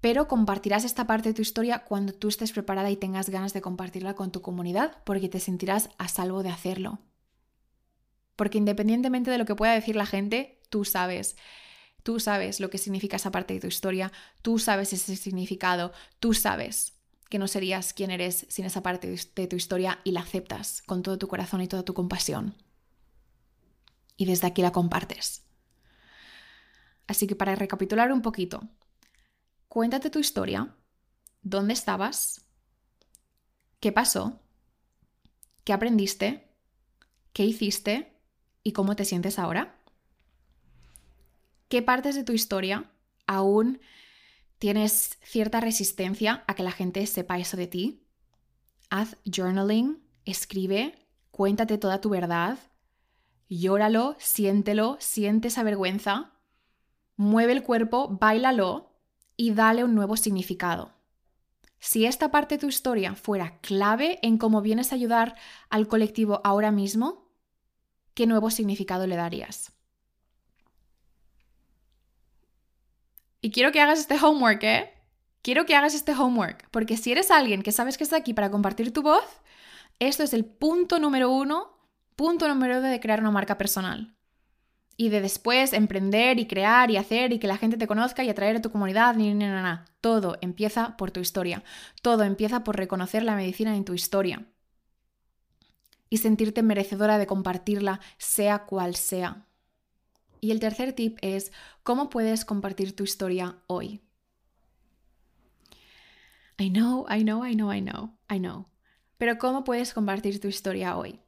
Pero 0.05 0.27
compartirás 0.27 0.85
esta 0.85 1.07
parte 1.07 1.29
de 1.29 1.33
tu 1.33 1.41
historia 1.41 1.79
cuando 1.79 2.13
tú 2.13 2.27
estés 2.27 2.51
preparada 2.51 2.91
y 2.91 2.95
tengas 2.95 3.27
ganas 3.31 3.53
de 3.53 3.61
compartirla 3.61 4.13
con 4.13 4.31
tu 4.31 4.43
comunidad 4.43 5.01
porque 5.03 5.29
te 5.29 5.39
sentirás 5.39 5.89
a 5.97 6.07
salvo 6.07 6.43
de 6.43 6.49
hacerlo. 6.49 6.99
Porque 8.35 8.59
independientemente 8.59 9.31
de 9.31 9.39
lo 9.39 9.45
que 9.45 9.55
pueda 9.55 9.73
decir 9.73 9.95
la 9.95 10.05
gente, 10.05 10.61
tú 10.69 10.85
sabes 10.85 11.35
Tú 12.03 12.19
sabes 12.19 12.59
lo 12.59 12.69
que 12.69 12.77
significa 12.77 13.15
esa 13.15 13.31
parte 13.31 13.55
de 13.55 13.61
tu 13.61 13.65
historia, 13.65 14.11
tú 14.43 14.59
sabes 14.59 14.93
ese 14.93 15.15
significado, 15.15 15.91
tú 16.19 16.35
sabes 16.35 16.93
que 17.31 17.39
no 17.39 17.47
serías 17.47 17.91
quien 17.91 18.11
eres 18.11 18.45
sin 18.47 18.65
esa 18.65 18.83
parte 18.83 19.07
de 19.07 19.47
tu 19.47 19.55
historia 19.55 20.01
y 20.03 20.11
la 20.11 20.19
aceptas 20.19 20.83
con 20.83 21.01
todo 21.01 21.17
tu 21.17 21.27
corazón 21.27 21.61
y 21.61 21.67
toda 21.67 21.81
tu 21.81 21.95
compasión. 21.95 22.53
Y 24.17 24.25
desde 24.25 24.45
aquí 24.45 24.61
la 24.61 24.71
compartes. 24.71 25.45
Así 27.07 27.25
que 27.25 27.35
para 27.35 27.55
recapitular 27.55 28.11
un 28.11 28.21
poquito, 28.21 28.69
cuéntate 29.67 30.09
tu 30.09 30.19
historia, 30.19 30.75
dónde 31.41 31.73
estabas, 31.73 32.45
qué 33.79 33.91
pasó, 33.91 34.41
qué 35.63 35.73
aprendiste, 35.73 36.49
qué 37.33 37.43
hiciste 37.45 38.19
y 38.63 38.71
cómo 38.71 38.95
te 38.95 39.05
sientes 39.05 39.39
ahora 39.39 39.75
qué 41.69 41.81
partes 41.81 42.15
de 42.15 42.23
tu 42.23 42.33
historia 42.33 42.91
aún 43.27 43.81
tienes 44.59 45.17
cierta 45.23 45.59
resistencia 45.59 46.43
a 46.47 46.55
que 46.55 46.63
la 46.63 46.71
gente 46.71 47.05
sepa 47.05 47.37
eso 47.39 47.57
de 47.57 47.67
ti, 47.67 48.07
haz 48.89 49.17
journaling, 49.25 50.01
escribe, 50.23 50.95
cuéntate 51.31 51.77
toda 51.77 52.01
tu 52.01 52.09
verdad, 52.09 52.57
llóralo, 53.49 54.15
siéntelo, 54.19 54.97
siente 54.99 55.49
esa 55.49 55.63
vergüenza, 55.63 56.31
mueve 57.17 57.53
el 57.53 57.63
cuerpo, 57.63 58.07
bailalo 58.07 58.94
y 59.37 59.51
dale 59.53 59.83
un 59.83 59.95
nuevo 59.95 60.17
significado. 60.17 60.93
Si 61.79 62.05
esta 62.05 62.31
parte 62.31 62.55
de 62.55 62.61
tu 62.61 62.67
historia 62.67 63.15
fuera 63.15 63.59
clave 63.59 64.19
en 64.21 64.37
cómo 64.37 64.61
vienes 64.61 64.91
a 64.91 64.95
ayudar 64.95 65.35
al 65.69 65.87
colectivo 65.87 66.41
ahora 66.43 66.71
mismo, 66.71 67.29
¿qué 68.13 68.25
nuevo 68.27 68.49
significado 68.49 69.05
le 69.07 69.15
darías? 69.15 69.71
Y 73.41 73.51
quiero 73.51 73.71
que 73.71 73.81
hagas 73.81 73.99
este 73.99 74.17
homework, 74.19 74.63
¿eh? 74.63 74.91
Quiero 75.43 75.67
que 75.67 75.75
hagas 75.75 75.93
este 75.93 76.13
homework, 76.13 76.67
porque 76.71 76.97
si 76.97 77.11
eres 77.11 77.29
alguien 77.29 77.61
que 77.61 77.71
sabes 77.71 77.97
que 77.99 78.03
está 78.03 78.15
aquí 78.15 78.33
para 78.33 78.49
compartir 78.49 78.91
tu 78.91 79.03
voz, 79.03 79.41
esto 79.99 80.23
es 80.23 80.33
el 80.33 80.43
punto 80.45 80.97
número 80.97 81.29
uno, 81.29 81.77
punto 82.15 82.47
número 82.47 82.79
uno 82.79 82.87
de 82.87 82.99
crear 82.99 83.19
una 83.19 83.29
marca 83.29 83.57
personal. 83.57 84.14
Y 84.97 85.09
de 85.09 85.21
después 85.21 85.73
emprender 85.73 86.39
y 86.39 86.47
crear 86.47 86.89
y 86.89 86.97
hacer 86.97 87.33
y 87.33 87.39
que 87.39 87.47
la 87.47 87.57
gente 87.57 87.77
te 87.77 87.87
conozca 87.87 88.23
y 88.23 88.29
atraer 88.29 88.57
a 88.57 88.61
tu 88.61 88.71
comunidad, 88.71 89.15
ni, 89.15 89.33
ni, 89.33 89.45
ni. 89.45 89.79
Todo 89.99 90.37
empieza 90.41 90.95
por 90.97 91.11
tu 91.11 91.19
historia. 91.19 91.63
Todo 92.01 92.23
empieza 92.23 92.63
por 92.63 92.77
reconocer 92.77 93.23
la 93.23 93.35
medicina 93.35 93.75
en 93.75 93.83
tu 93.83 93.93
historia. 93.93 94.45
Y 96.09 96.17
sentirte 96.17 96.63
merecedora 96.63 97.17
de 97.17 97.27
compartirla, 97.27 97.99
sea 98.17 98.65
cual 98.65 98.95
sea. 98.95 99.45
Y 100.39 100.51
el 100.51 100.59
tercer 100.59 100.93
tip 100.93 101.17
es 101.21 101.51
cómo 101.83 102.09
puedes 102.09 102.45
compartir 102.45 102.95
tu 102.95 103.03
historia 103.03 103.57
hoy. 103.67 104.01
I 106.57 106.69
know, 106.69 107.05
I 107.09 107.23
know, 107.23 107.45
I 107.45 107.53
know, 107.53 107.73
I 107.73 107.81
know, 107.81 108.17
I 108.29 108.39
know. 108.39 108.67
Pero 109.17 109.37
¿cómo 109.37 109.63
puedes 109.63 109.93
compartir 109.93 110.39
tu 110.39 110.47
historia 110.47 110.97
hoy? 110.97 111.24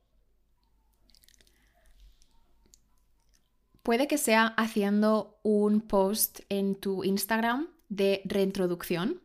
Puede 3.87 4.09
que 4.09 4.17
sea 4.17 4.47
haciendo 4.47 5.39
un 5.43 5.79
post 5.79 6.41
en 6.49 6.75
tu 6.75 7.05
Instagram 7.05 7.69
de 7.87 8.21
reintroducción. 8.25 9.21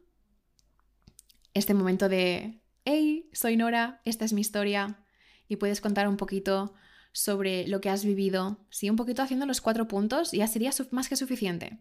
Este 1.53 1.75
momento 1.75 2.09
de, 2.09 2.63
hey, 2.85 3.29
soy 3.33 3.57
Nora, 3.57 4.01
esta 4.05 4.25
es 4.25 4.33
mi 4.33 4.41
historia. 4.41 5.05
Y 5.49 5.57
puedes 5.57 5.81
contar 5.81 6.07
un 6.07 6.17
poquito 6.17 6.75
sobre 7.11 7.67
lo 7.67 7.81
que 7.81 7.91
has 7.91 8.05
vivido, 8.05 8.65
sí, 8.71 8.89
un 8.89 8.95
poquito 8.95 9.21
haciendo 9.21 9.47
los 9.47 9.61
cuatro 9.61 9.89
puntos, 9.89 10.31
ya 10.31 10.47
sería 10.47 10.71
más 10.93 11.09
que 11.09 11.17
suficiente. 11.17 11.81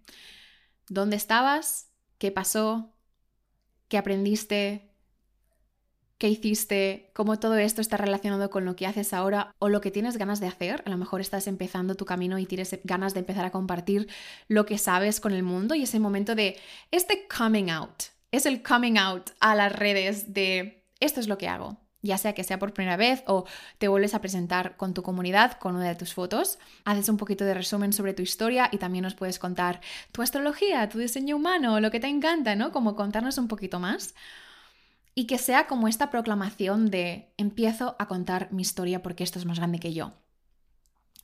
¿Dónde 0.90 1.18
estabas? 1.18 1.92
¿Qué 2.18 2.32
pasó? 2.32 2.98
¿Qué 3.90 4.00
aprendiste? 4.00 4.91
¿Qué 6.22 6.30
hiciste? 6.30 7.10
¿Cómo 7.14 7.40
todo 7.40 7.58
esto 7.58 7.82
está 7.82 7.98
relacionado 7.98 8.52
con 8.52 8.64
lo 8.64 8.76
que 8.76 8.86
haces 8.86 9.12
ahora 9.12 9.56
o 9.58 9.70
lo 9.70 9.82
que 9.82 9.90
tienes 9.90 10.18
ganas 10.18 10.40
de 10.40 10.46
hacer? 10.46 10.84
A 10.86 10.92
lo 10.92 10.98
mejor 11.00 11.20
estás 11.20 11.48
empezando 11.48 11.96
tu 11.96 12.06
camino 12.06 12.38
y 12.38 12.46
tienes 12.46 12.80
ganas 12.84 13.16
de 13.16 13.22
empezar 13.22 13.44
a 13.44 13.50
compartir 13.50 14.08
lo 14.48 14.68
que 14.68 14.78
sabes 14.78 15.20
con 15.20 15.34
el 15.34 15.42
mundo 15.42 15.74
y 15.74 15.82
ese 15.82 16.00
momento 16.00 16.36
de 16.36 16.60
este 16.92 17.28
coming 17.28 17.72
out. 17.72 18.04
Es 18.30 18.46
el 18.46 18.62
coming 18.62 19.00
out 19.00 19.32
a 19.40 19.56
las 19.56 19.72
redes 19.72 20.32
de 20.32 20.86
esto 21.00 21.20
es 21.20 21.28
lo 21.28 21.40
que 21.40 21.48
hago 21.48 21.80
ya 22.04 22.18
sea 22.18 22.34
que 22.34 22.44
sea 22.44 22.58
por 22.58 22.74
primera 22.74 22.98
vez 22.98 23.24
o 23.28 23.46
te 23.78 23.88
vuelves 23.88 24.16
a 24.16 24.22
presentar 24.22 24.76
con 24.76 24.96
tu 24.96 25.04
comunidad 25.04 25.54
con 25.60 25.76
una 25.76 25.88
de 25.88 25.94
tus 25.94 26.16
fotos, 26.16 26.58
haces 26.84 27.10
un 27.10 27.18
poquito 27.18 27.46
de 27.46 27.54
resumen 27.54 27.94
sobre 27.94 28.16
tu 28.16 28.24
historia 28.24 28.70
y 28.72 28.80
también 28.80 29.04
nos 29.04 29.14
puedes 29.14 29.38
contar 29.38 29.82
tu 30.12 30.24
astrología, 30.24 30.90
tu 30.90 30.98
diseño 30.98 31.36
humano, 31.36 31.80
lo 31.80 31.92
que 31.92 32.00
te 32.00 32.08
encanta, 32.08 32.56
¿no? 32.56 32.72
Como 32.72 32.96
contarnos 32.96 33.38
un 33.38 33.48
poquito 33.48 33.80
más. 33.80 34.16
Y 35.14 35.26
que 35.28 35.38
sea 35.38 35.68
como 35.68 35.88
esta 35.88 36.10
proclamación 36.10 36.90
de 36.90 37.34
empiezo 37.38 37.96
a 38.00 38.08
contar 38.08 38.52
mi 38.52 38.62
historia 38.62 39.02
porque 39.02 39.24
esto 39.24 39.40
es 39.40 39.46
más 39.46 39.58
grande 39.58 39.80
que 39.80 39.94
yo. 39.94 40.14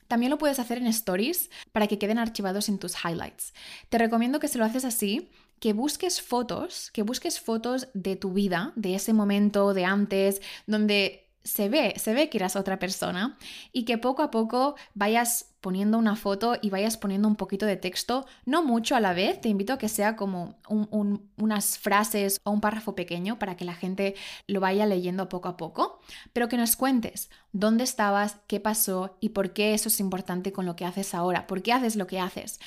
También 0.08 0.30
lo 0.30 0.38
puedes 0.38 0.58
hacer 0.58 0.78
en 0.78 0.86
stories 0.86 1.50
para 1.70 1.86
que 1.86 1.98
queden 1.98 2.18
archivados 2.18 2.68
en 2.68 2.78
tus 2.78 2.94
highlights. 3.04 3.52
Te 3.90 3.98
recomiendo 3.98 4.40
que 4.40 4.48
si 4.48 4.58
lo 4.58 4.64
haces 4.64 4.84
así, 4.84 5.30
que 5.60 5.74
busques 5.74 6.22
fotos, 6.22 6.90
que 6.92 7.02
busques 7.02 7.40
fotos 7.40 7.88
de 7.92 8.16
tu 8.16 8.32
vida, 8.32 8.72
de 8.74 8.94
ese 8.94 9.12
momento 9.12 9.74
de 9.74 9.84
antes, 9.84 10.40
donde 10.66 11.28
se 11.44 11.68
ve, 11.68 11.94
se 11.96 12.14
ve 12.14 12.30
que 12.30 12.38
eras 12.38 12.56
otra 12.56 12.78
persona 12.78 13.38
y 13.72 13.84
que 13.84 13.98
poco 13.98 14.22
a 14.22 14.30
poco 14.30 14.76
vayas 14.94 15.47
poniendo 15.60 15.98
una 15.98 16.16
foto 16.16 16.56
y 16.60 16.70
vayas 16.70 16.96
poniendo 16.96 17.28
un 17.28 17.36
poquito 17.36 17.66
de 17.66 17.76
texto, 17.76 18.26
no 18.44 18.62
mucho 18.62 18.94
a 18.96 19.00
la 19.00 19.12
vez, 19.12 19.40
te 19.40 19.48
invito 19.48 19.72
a 19.72 19.78
que 19.78 19.88
sea 19.88 20.16
como 20.16 20.58
unas 20.68 21.78
frases 21.78 22.40
o 22.44 22.50
un 22.50 22.60
párrafo 22.60 22.94
pequeño 22.94 23.38
para 23.38 23.56
que 23.56 23.64
la 23.64 23.74
gente 23.74 24.14
lo 24.46 24.60
vaya 24.60 24.86
leyendo 24.86 25.28
poco 25.28 25.48
a 25.48 25.56
poco, 25.56 26.00
pero 26.32 26.48
que 26.48 26.56
nos 26.56 26.76
cuentes 26.76 27.30
dónde 27.52 27.84
estabas, 27.84 28.36
qué 28.46 28.60
pasó 28.60 29.16
y 29.20 29.30
por 29.30 29.52
qué 29.52 29.74
eso 29.74 29.88
es 29.88 30.00
importante 30.00 30.52
con 30.52 30.66
lo 30.66 30.76
que 30.76 30.84
haces 30.84 31.14
ahora, 31.14 31.46
por 31.46 31.62
qué 31.62 31.72
haces 31.72 31.96
lo 31.96 32.06
que 32.06 32.20
haces. 32.20 32.60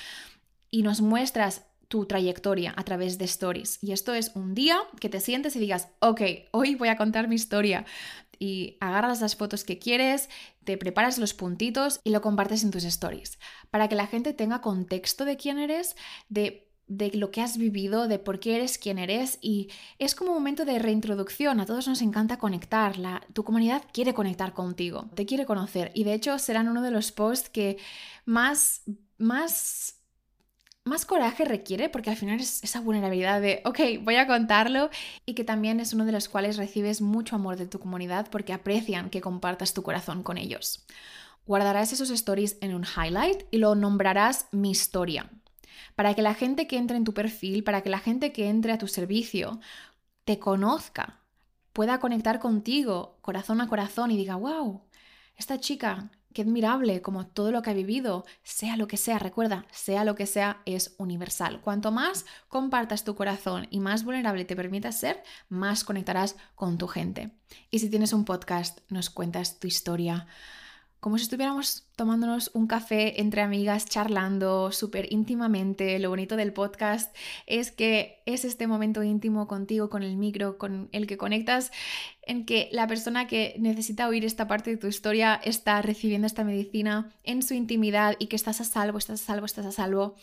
Y 0.70 0.84
nos 0.84 1.02
muestras 1.02 1.64
tu 1.92 2.06
trayectoria 2.06 2.74
a 2.78 2.84
través 2.84 3.18
de 3.18 3.26
stories. 3.26 3.78
Y 3.82 3.92
esto 3.92 4.14
es 4.14 4.32
un 4.34 4.56
día 4.56 4.80
que 5.02 5.10
te 5.10 5.20
sientes 5.20 5.58
y 5.58 5.60
digas, 5.60 5.90
ok, 6.00 6.22
hoy 6.52 6.76
voy 6.76 6.88
a 6.88 6.96
contar 6.96 7.28
mi 7.28 7.36
historia. 7.36 7.86
Y 8.42 8.78
agarras 8.80 9.22
las 9.22 9.36
fotos 9.36 9.64
que 9.64 9.78
quieres, 9.78 10.30
te 10.64 10.76
preparas 10.78 11.20
los 11.20 11.36
puntitos 11.36 12.02
y 12.04 12.10
lo 12.10 12.22
compartes 12.22 12.64
en 12.64 12.72
tus 12.72 12.84
stories. 12.84 13.38
Para 13.70 13.88
que 13.88 13.96
la 13.96 14.08
gente 14.08 14.34
tenga 14.34 14.62
contexto 14.62 15.26
de 15.26 15.38
quién 15.38 15.60
eres, 15.60 15.96
de 16.28 16.72
de 16.92 17.10
lo 17.14 17.32
que 17.32 17.40
has 17.40 17.58
vivido, 17.58 18.10
de 18.10 18.20
por 18.20 18.42
qué 18.42 18.58
eres 18.58 18.78
quien 18.78 19.00
eres 19.00 19.38
y 19.42 19.70
es 19.98 20.14
como 20.14 20.32
un 20.32 20.38
momento 20.40 20.66
de 20.66 20.78
reintroducción. 20.78 21.62
A 21.62 21.66
todos 21.66 21.88
nos 21.88 22.02
encanta 22.02 22.38
conectar, 22.38 22.98
la, 22.98 23.26
tu 23.32 23.46
comunidad 23.46 23.84
quiere 23.94 24.14
conectar 24.14 24.54
contigo, 24.54 25.10
te 25.16 25.26
quiere 25.26 25.46
conocer 25.46 25.92
y 25.96 26.04
de 26.04 26.14
hecho 26.14 26.38
serán 26.38 26.68
uno 26.68 26.82
de 26.82 26.92
los 26.92 27.14
posts 27.14 27.50
que 27.50 27.78
más, 28.26 28.82
más 29.18 30.01
más 30.84 31.06
coraje 31.06 31.46
requiere 31.46 31.90
porque 31.90 32.10
al 32.10 32.16
final 32.16 32.40
es 32.40 32.64
esa 32.64 32.82
vulnerabilidad 32.82 33.40
de, 33.40 33.62
ok, 33.66 33.80
voy 34.02 34.16
a 34.16 34.28
contarlo 34.28 34.90
y 35.26 35.36
que 35.36 35.44
también 35.44 35.80
es 35.80 35.94
uno 35.94 36.06
de 36.06 36.12
los 36.12 36.28
cuales 36.28 36.58
recibes 36.58 37.02
mucho 37.02 37.36
amor 37.36 37.56
de 37.56 37.68
tu 37.68 37.80
comunidad 37.80 38.30
porque 38.30 38.54
aprecian 38.54 39.10
que 39.10 39.22
compartas 39.22 39.74
tu 39.74 39.84
corazón 39.84 40.24
con 40.24 40.38
ellos. 40.38 40.86
Guardarás 41.46 41.94
esos 41.94 42.10
stories 42.10 42.58
en 42.62 42.74
un 42.74 42.84
highlight 42.84 43.44
y 43.52 43.58
lo 43.58 43.76
nombrarás 43.76 44.48
mi 44.52 44.72
historia. 44.72 45.30
Para 45.96 46.16
que 46.16 46.22
la 46.22 46.34
gente 46.34 46.68
que 46.68 46.78
entre 46.78 46.98
en 46.98 47.04
tu 47.04 47.14
perfil, 47.14 47.64
para 47.64 47.82
que 47.82 47.90
la 47.90 48.00
gente 48.00 48.32
que 48.32 48.50
entre 48.50 48.72
a 48.72 48.78
tu 48.78 48.88
servicio 48.88 49.60
te 50.26 50.40
conozca, 50.40 51.20
pueda 51.74 52.00
conectar 52.00 52.40
contigo 52.40 53.18
corazón 53.22 53.62
a 53.62 53.70
corazón 53.70 54.12
y 54.12 54.18
diga, 54.18 54.36
wow, 54.36 54.82
esta 55.36 55.60
chica 55.60 56.10
Qué 56.34 56.44
admirable, 56.44 57.02
como 57.02 57.28
todo 57.28 57.52
lo 57.52 57.62
que 57.62 57.70
ha 57.70 57.74
vivido, 57.74 58.26
sea 58.44 58.78
lo 58.78 58.88
que 58.88 58.98
sea, 58.98 59.20
recuerda, 59.20 59.66
sea 59.72 60.06
lo 60.06 60.16
que 60.16 60.26
sea, 60.26 60.62
es 60.66 60.96
universal. 60.98 61.62
Cuanto 61.62 61.92
más 61.92 62.26
compartas 62.48 63.04
tu 63.04 63.16
corazón 63.16 63.68
y 63.70 63.80
más 63.80 64.04
vulnerable 64.04 64.46
te 64.46 64.56
permitas 64.56 65.00
ser, 65.00 65.24
más 65.50 65.84
conectarás 65.84 66.36
con 66.56 66.78
tu 66.78 66.88
gente. 66.88 67.32
Y 67.70 67.80
si 67.80 67.90
tienes 67.90 68.14
un 68.14 68.26
podcast, 68.26 68.80
nos 68.90 69.10
cuentas 69.10 69.60
tu 69.60 69.68
historia 69.68 70.28
como 71.02 71.18
si 71.18 71.24
estuviéramos 71.24 71.88
tomándonos 72.02 72.50
un 72.56 72.66
café 72.66 73.22
entre 73.22 73.42
amigas, 73.42 73.86
charlando 73.86 74.72
súper 74.72 75.14
íntimamente. 75.14 76.00
Lo 76.00 76.10
bonito 76.10 76.36
del 76.36 76.52
podcast 76.52 77.16
es 77.46 77.72
que 77.72 78.24
es 78.26 78.44
este 78.44 78.66
momento 78.66 79.04
íntimo 79.04 79.48
contigo, 79.48 79.88
con 79.92 80.02
el 80.02 80.18
micro, 80.18 80.58
con 80.58 80.90
el 80.94 81.06
que 81.06 81.18
conectas, 81.18 81.72
en 82.24 82.48
que 82.48 82.70
la 82.72 82.88
persona 82.88 83.28
que 83.28 83.56
necesita 83.60 84.08
oír 84.08 84.26
esta 84.26 84.48
parte 84.48 84.72
de 84.72 84.78
tu 84.78 84.88
historia 84.88 85.40
está 85.44 85.80
recibiendo 85.84 86.26
esta 86.26 86.44
medicina 86.44 87.12
en 87.24 87.44
su 87.44 87.54
intimidad 87.54 88.16
y 88.18 88.26
que 88.28 88.36
estás 88.36 88.62
a 88.62 88.64
salvo, 88.64 88.98
estás 88.98 89.22
a 89.22 89.26
salvo, 89.26 89.46
estás 89.46 89.68
a 89.68 89.72
salvo 89.72 90.16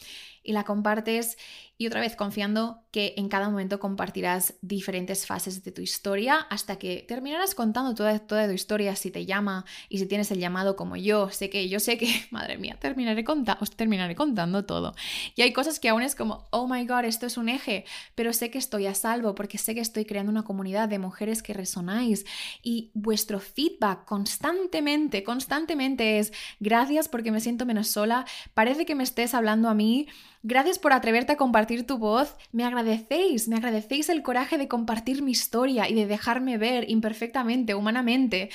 y 0.42 0.52
la 0.52 0.64
compartes 0.64 1.36
y 1.76 1.86
otra 1.86 2.00
vez 2.00 2.16
confiando 2.16 2.82
que 2.90 3.14
en 3.18 3.28
cada 3.28 3.50
momento 3.50 3.78
compartirás 3.78 4.54
diferentes 4.62 5.26
fases 5.26 5.62
de 5.62 5.72
tu 5.72 5.82
historia 5.82 6.38
hasta 6.50 6.76
que 6.76 7.04
terminarás 7.06 7.54
contando 7.54 7.94
toda, 7.94 8.18
toda 8.18 8.46
tu 8.46 8.52
historia 8.52 8.96
si 8.96 9.10
te 9.10 9.26
llama 9.26 9.64
y 9.88 9.98
si 9.98 10.06
tienes 10.06 10.30
el 10.30 10.38
llamado 10.38 10.74
como 10.74 10.96
yo. 10.96 11.30
Sé 11.30 11.50
que 11.50 11.67
yo 11.68 11.80
sé 11.80 11.98
que, 11.98 12.08
madre 12.30 12.58
mía, 12.58 12.76
terminaré, 12.80 13.24
os 13.60 13.70
terminaré 13.72 14.14
contando 14.14 14.64
todo. 14.64 14.94
Y 15.34 15.42
hay 15.42 15.52
cosas 15.52 15.80
que 15.80 15.88
aún 15.88 16.02
es 16.02 16.14
como, 16.14 16.46
oh 16.50 16.68
my 16.68 16.86
god, 16.86 17.04
esto 17.04 17.26
es 17.26 17.36
un 17.36 17.48
eje, 17.48 17.84
pero 18.14 18.32
sé 18.32 18.50
que 18.50 18.58
estoy 18.58 18.86
a 18.86 18.94
salvo 18.94 19.34
porque 19.34 19.58
sé 19.58 19.74
que 19.74 19.80
estoy 19.80 20.04
creando 20.04 20.30
una 20.30 20.44
comunidad 20.44 20.88
de 20.88 20.98
mujeres 20.98 21.42
que 21.42 21.54
resonáis 21.54 22.24
y 22.62 22.90
vuestro 22.94 23.40
feedback 23.40 24.04
constantemente, 24.04 25.22
constantemente 25.22 26.18
es 26.18 26.32
gracias 26.60 27.08
porque 27.08 27.32
me 27.32 27.40
siento 27.40 27.66
menos 27.66 27.88
sola, 27.88 28.24
parece 28.54 28.86
que 28.86 28.94
me 28.94 29.04
estés 29.04 29.34
hablando 29.34 29.68
a 29.68 29.74
mí 29.74 30.06
Gracias 30.44 30.78
por 30.78 30.92
atreverte 30.92 31.32
a 31.32 31.36
compartir 31.36 31.84
tu 31.84 31.98
voz. 31.98 32.36
Me 32.52 32.64
agradecéis, 32.64 33.48
me 33.48 33.56
agradecéis 33.56 34.08
el 34.08 34.22
coraje 34.22 34.56
de 34.56 34.68
compartir 34.68 35.20
mi 35.20 35.32
historia 35.32 35.88
y 35.88 35.94
de 35.94 36.06
dejarme 36.06 36.58
ver 36.58 36.88
imperfectamente, 36.88 37.74
humanamente. 37.74 38.48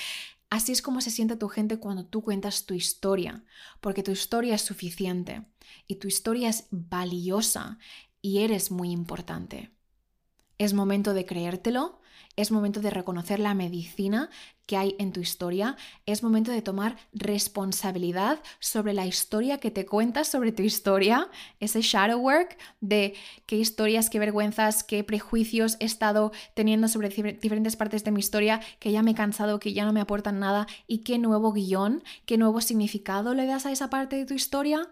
Así 0.54 0.72
es 0.72 0.84
como 0.84 1.02
se 1.02 1.10
siente 1.10 1.36
tu 1.36 1.50
gente 1.50 1.80
cuando 1.80 2.06
tú 2.06 2.22
cuentas 2.22 2.68
tu 2.68 2.76
historia, 2.76 3.44
porque 3.82 4.04
tu 4.04 4.12
historia 4.12 4.54
es 4.54 4.62
suficiente 4.62 5.48
y 5.88 5.96
tu 5.96 6.08
historia 6.08 6.48
es 6.48 6.68
valiosa 6.70 7.80
y 8.22 8.38
eres 8.44 8.70
muy 8.70 8.92
importante. 8.92 9.72
Es 10.60 10.76
momento 10.76 11.16
de 11.16 11.26
creértelo, 11.26 12.02
es 12.36 12.52
momento 12.52 12.80
de 12.80 12.89
reconocer 12.89 13.39
la 13.39 13.54
medicina 13.54 14.30
que 14.65 14.78
hay 14.78 14.96
en 14.98 15.12
tu 15.12 15.19
historia, 15.19 15.76
es 16.06 16.24
momento 16.24 16.52
de 16.52 16.62
tomar 16.62 16.98
responsabilidad 17.12 18.39
sobre 18.60 18.93
la 18.93 19.06
historia 19.06 19.58
que 19.58 19.72
te 19.72 19.86
cuentas 19.86 20.30
sobre 20.30 20.52
tu 20.52 20.63
historia, 20.63 21.30
ese 21.60 21.82
shadow 21.82 22.19
work 22.19 22.58
de 22.80 23.13
qué 23.46 23.58
historias, 23.58 24.10
qué 24.10 24.19
vergüenzas, 24.19 24.84
qué 24.84 25.04
prejuicios 25.04 25.78
he 25.80 25.86
estado 25.86 26.32
teniendo 26.56 26.88
sobre 26.88 27.10
diferentes 27.10 27.76
partes 27.76 28.04
de 28.04 28.12
mi 28.12 28.19
historia 28.19 28.62
que 28.80 28.91
ya 28.91 29.04
me 29.04 29.12
he 29.12 29.15
cansado, 29.15 29.60
que 29.60 29.74
ya 29.74 29.86
no 29.86 29.93
me 29.93 30.02
aportan 30.02 30.39
nada 30.39 30.65
y 30.88 31.00
qué 31.00 31.19
nuevo 31.19 31.52
guion, 31.52 32.04
qué 32.26 32.38
nuevo 32.38 32.62
significado 32.62 33.34
le 33.34 33.46
das 33.46 33.65
a 33.65 33.72
esa 33.72 33.89
parte 33.89 34.15
de 34.15 34.26
tu 34.26 34.34
historia. 34.34 34.89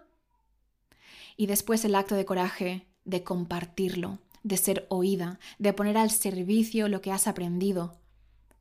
Y 1.36 1.46
después 1.46 1.84
el 1.84 1.94
acto 1.94 2.14
de 2.14 2.26
coraje 2.26 2.86
de 3.04 3.24
compartirlo, 3.24 4.18
de 4.42 4.56
ser 4.56 4.86
oída, 4.88 5.38
de 5.58 5.72
poner 5.72 5.96
al 5.96 6.10
servicio 6.10 6.88
lo 6.88 7.00
que 7.00 7.12
has 7.12 7.26
aprendido. 7.26 7.98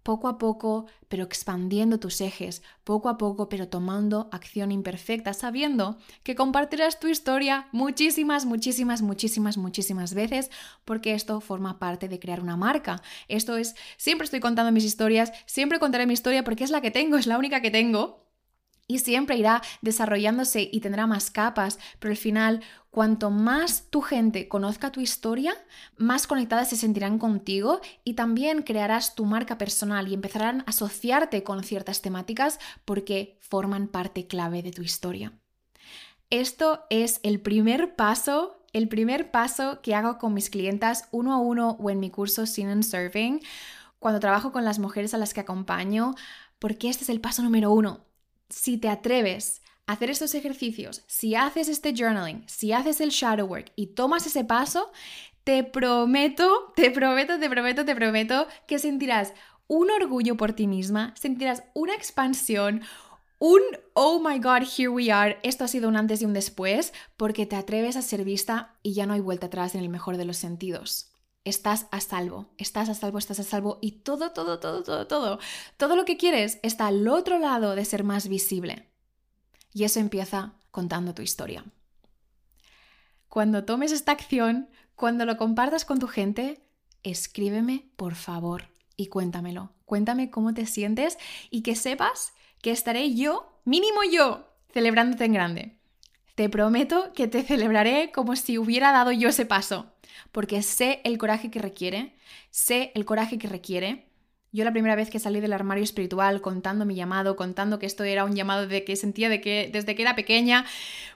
Poco 0.04 0.28
a 0.28 0.40
poco, 0.40 0.88
pero 1.10 1.24
expandiendo 1.24 2.00
tus 2.00 2.22
ejes, 2.22 2.64
poco 2.84 3.08
a 3.08 3.20
poco, 3.20 3.50
pero 3.50 3.68
tomando 3.68 4.30
acción 4.32 4.72
imperfecta, 4.72 5.34
sabiendo 5.34 5.98
que 6.24 6.34
compartirás 6.34 7.00
tu 7.00 7.08
historia 7.08 7.68
muchísimas, 7.72 8.46
muchísimas, 8.46 9.04
muchísimas, 9.04 9.58
muchísimas 9.58 10.16
veces, 10.16 10.50
porque 10.86 11.14
esto 11.14 11.40
forma 11.40 11.78
parte 11.78 12.08
de 12.08 12.20
crear 12.20 12.42
una 12.42 12.58
marca. 12.58 13.04
Esto 13.28 13.58
es, 13.58 13.76
siempre 13.98 14.26
estoy 14.26 14.40
contando 14.40 14.72
mis 14.72 14.86
historias, 14.86 15.34
siempre 15.46 15.78
contaré 15.78 16.08
mi 16.08 16.14
historia 16.14 16.44
porque 16.44 16.64
es 16.64 16.72
la 16.72 16.82
que 16.82 16.90
tengo, 16.90 17.18
es 17.18 17.28
la 17.28 17.38
única 17.38 17.62
que 17.62 17.70
tengo 17.70 18.31
y 18.92 19.00
siempre 19.00 19.38
irá 19.38 19.62
desarrollándose 19.82 20.70
y 20.72 20.82
tendrá 20.82 21.08
más 21.08 21.32
capas, 21.32 21.80
pero 22.00 22.12
al 22.12 22.18
final, 22.18 22.62
cuanto 22.90 23.32
más 23.32 23.86
tu 23.90 24.02
gente 24.02 24.50
conozca 24.50 24.92
tu 24.92 25.00
historia, 25.00 25.54
más 25.98 26.28
conectadas 26.28 26.70
se 26.70 26.76
sentirán 26.76 27.20
contigo 27.20 27.80
y 28.04 28.16
también 28.16 28.64
crearás 28.64 29.16
tu 29.16 29.26
marca 29.26 29.58
personal 29.58 30.10
y 30.10 30.14
empezarán 30.14 30.62
a 30.62 30.64
asociarte 30.68 31.44
con 31.44 31.64
ciertas 31.64 32.02
temáticas 32.02 32.60
porque 32.84 33.38
forman 33.40 33.88
parte 33.88 34.28
clave 34.28 34.62
de 34.62 34.72
tu 34.72 34.82
historia. 34.82 35.32
Esto 36.30 36.86
es 36.90 37.20
el 37.24 37.40
primer 37.40 37.96
paso 37.96 38.58
el 38.74 38.88
primer 38.88 39.32
paso 39.32 39.82
que 39.82 39.96
hago 39.96 40.18
con 40.18 40.34
mis 40.34 40.50
clientas 40.50 41.10
uno 41.12 41.34
a 41.34 41.40
uno 41.40 41.72
o 41.72 41.90
en 41.90 42.00
mi 42.00 42.10
curso 42.10 42.46
Sin 42.46 42.70
and 42.70 42.84
Serving, 42.84 43.42
cuando 44.00 44.22
trabajo 44.22 44.54
con 44.54 44.64
las 44.64 44.80
mujeres 44.80 45.14
a 45.14 45.18
las 45.18 45.34
que 45.34 45.42
acompaño, 45.42 46.16
porque 46.58 46.88
este 46.88 47.04
es 47.04 47.10
el 47.10 47.20
paso 47.20 47.44
número 47.44 47.74
uno 47.74 48.06
si 48.52 48.78
te 48.78 48.90
atreves 48.90 49.62
a 49.88 49.94
hacer 49.94 50.10
estos 50.10 50.36
ejercicios, 50.36 51.04
si 51.08 51.36
haces 51.36 51.68
este 51.68 51.94
journaling, 51.96 52.44
si 52.48 52.72
haces 52.74 53.02
el 53.02 53.10
shadow 53.10 53.48
work 53.48 53.72
y 53.76 53.88
tomas 53.88 54.26
ese 54.26 54.44
paso, 54.44 54.92
te 55.44 55.64
prometo, 55.64 56.72
te 56.76 56.92
prometo, 56.92 57.40
te 57.40 57.50
prometo, 57.50 57.86
te 57.86 57.96
prometo 57.96 58.48
que 58.68 58.80
sentirás 58.80 59.34
un 59.68 59.90
orgullo 59.90 60.38
por 60.38 60.54
ti 60.54 60.68
misma, 60.68 61.14
sentirás 61.18 61.64
una 61.74 61.96
expansión, 61.96 62.82
un 63.40 63.62
oh 63.94 64.20
my 64.20 64.38
god, 64.38 64.64
here 64.78 64.90
we 64.90 65.12
are, 65.12 65.40
esto 65.44 65.64
ha 65.64 65.68
sido 65.68 65.90
un 65.90 65.96
antes 65.96 66.22
y 66.22 66.26
un 66.26 66.34
después, 66.34 66.94
porque 67.18 67.46
te 67.46 67.56
atreves 67.56 67.96
a 67.96 68.02
ser 68.02 68.24
vista 68.24 68.76
y 68.84 68.94
ya 68.94 69.06
no 69.06 69.14
hay 69.14 69.22
vuelta 69.22 69.48
atrás 69.48 69.74
en 69.74 69.82
el 69.82 69.90
mejor 69.90 70.18
de 70.18 70.26
los 70.26 70.38
sentidos 70.38 71.11
estás 71.44 71.88
a 71.92 72.00
salvo, 72.02 72.50
estás 72.58 72.90
a 72.90 72.94
salvo, 72.94 73.18
estás 73.18 73.40
a 73.40 73.44
salvo 73.44 73.80
y 73.82 73.92
todo, 74.04 74.32
todo, 74.32 74.60
todo, 74.60 74.84
todo, 74.84 75.08
todo, 75.08 75.40
todo 75.78 75.96
lo 75.96 76.06
que 76.06 76.18
quieres 76.18 76.60
está 76.62 76.88
al 76.88 77.08
otro 77.08 77.40
lado 77.40 77.76
de 77.76 77.86
ser 77.86 78.04
más 78.04 78.28
visible. 78.28 78.88
Y 79.74 79.84
eso 79.84 80.00
empieza 80.00 80.54
contando 80.70 81.14
tu 81.14 81.22
historia. 81.22 81.66
Cuando 83.28 83.64
tomes 83.64 83.92
esta 83.92 84.12
acción, 84.12 84.70
cuando 84.96 85.26
lo 85.26 85.38
compartas 85.38 85.86
con 85.86 86.00
tu 86.00 86.08
gente, 86.08 86.62
escríbeme 87.04 87.90
por 87.96 88.16
favor 88.16 88.68
y 88.98 89.08
cuéntamelo. 89.08 89.72
Cuéntame 89.86 90.30
cómo 90.30 90.54
te 90.54 90.66
sientes 90.66 91.18
y 91.50 91.64
que 91.64 91.76
sepas 91.76 92.34
que 92.62 92.72
estaré 92.72 93.16
yo, 93.16 93.60
mínimo 93.66 94.02
yo, 94.04 94.48
celebrándote 94.74 95.26
en 95.26 95.34
grande. 95.34 95.78
Te 96.36 96.50
prometo 96.50 97.12
que 97.14 97.28
te 97.28 97.44
celebraré 97.44 98.12
como 98.12 98.36
si 98.36 98.58
hubiera 98.58 98.92
dado 98.92 99.12
yo 99.12 99.30
ese 99.30 99.46
paso 99.46 99.91
porque 100.32 100.62
sé 100.62 101.02
el 101.04 101.18
coraje 101.18 101.52
que 101.52 101.60
requiere, 101.60 102.16
sé 102.50 102.92
el 102.96 103.06
coraje 103.06 103.38
que 103.38 103.48
requiere. 103.48 104.08
Yo 104.54 104.66
la 104.66 104.72
primera 104.72 104.96
vez 104.96 105.10
que 105.10 105.20
salí 105.20 105.40
del 105.40 105.54
armario 105.54 105.84
espiritual 105.84 106.42
contando 106.42 106.86
mi 106.86 106.96
llamado, 106.96 107.38
contando 107.38 107.80
que 107.80 107.86
esto 107.86 108.04
era 108.04 108.26
un 108.26 108.36
llamado 108.36 108.68
de 108.68 108.84
que 108.84 108.98
sentía 108.98 109.30
de 109.30 109.40
que 109.40 109.70
desde 109.72 109.96
que 109.96 110.02
era 110.02 110.16
pequeña, 110.16 110.66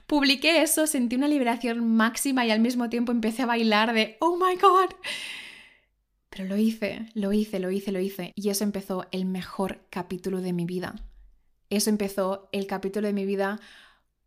publiqué 0.06 0.62
eso, 0.62 0.86
sentí 0.86 1.16
una 1.16 1.28
liberación 1.28 1.96
máxima 1.96 2.46
y 2.46 2.50
al 2.50 2.60
mismo 2.60 2.88
tiempo 2.88 3.12
empecé 3.12 3.42
a 3.42 3.46
bailar 3.46 3.92
de 3.92 4.16
oh 4.20 4.36
my 4.36 4.56
god. 4.56 4.94
Pero 6.30 6.48
lo 6.48 6.56
hice, 6.56 7.06
lo 7.14 7.32
hice, 7.32 7.58
lo 7.58 7.70
hice, 7.70 7.92
lo 7.92 8.00
hice 8.00 8.32
y 8.36 8.48
eso 8.48 8.64
empezó 8.64 9.06
el 9.10 9.26
mejor 9.26 9.80
capítulo 9.90 10.40
de 10.40 10.52
mi 10.52 10.64
vida. 10.64 10.94
Eso 11.68 11.90
empezó 11.90 12.48
el 12.52 12.66
capítulo 12.66 13.06
de 13.06 13.12
mi 13.12 13.26
vida 13.26 13.60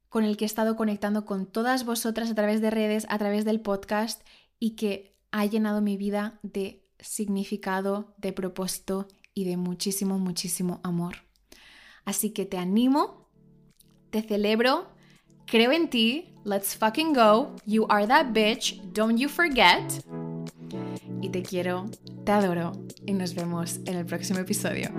con 0.10 0.24
el 0.24 0.38
que 0.38 0.46
he 0.46 0.48
estado 0.48 0.76
conectando 0.76 1.26
con 1.26 1.46
todas 1.46 1.86
vosotras 1.86 2.30
a 2.32 2.36
través 2.36 2.62
de 2.62 2.72
redes, 2.72 3.06
a 3.10 3.18
través 3.18 3.46
del 3.46 3.62
podcast 3.62 4.22
y 4.60 4.72
que 4.72 5.16
ha 5.32 5.46
llenado 5.46 5.82
mi 5.82 5.98
vida 5.98 6.40
de 6.44 6.86
significado, 7.00 8.14
de 8.18 8.34
propósito 8.34 9.08
y 9.34 9.46
de 9.46 9.58
muchísimo, 9.58 10.20
muchísimo 10.20 10.80
amor. 10.84 11.16
Así 12.06 12.32
que 12.32 12.46
te 12.46 12.58
animo, 12.58 13.30
te 14.10 14.22
celebro, 14.22 14.90
creo 15.46 15.72
en 15.72 15.90
ti, 15.90 16.34
let's 16.44 16.76
fucking 16.76 17.14
go, 17.14 17.56
you 17.66 17.86
are 17.90 18.08
that 18.08 18.28
bitch, 18.34 18.82
don't 18.94 19.18
you 19.18 19.30
forget. 19.30 19.84
Y 21.22 21.30
te 21.30 21.44
quiero, 21.44 21.90
te 22.26 22.32
adoro 22.32 22.72
y 23.06 23.14
nos 23.14 23.36
vemos 23.36 23.80
en 23.86 23.96
el 23.96 24.06
próximo 24.06 24.40
episodio. 24.40 24.90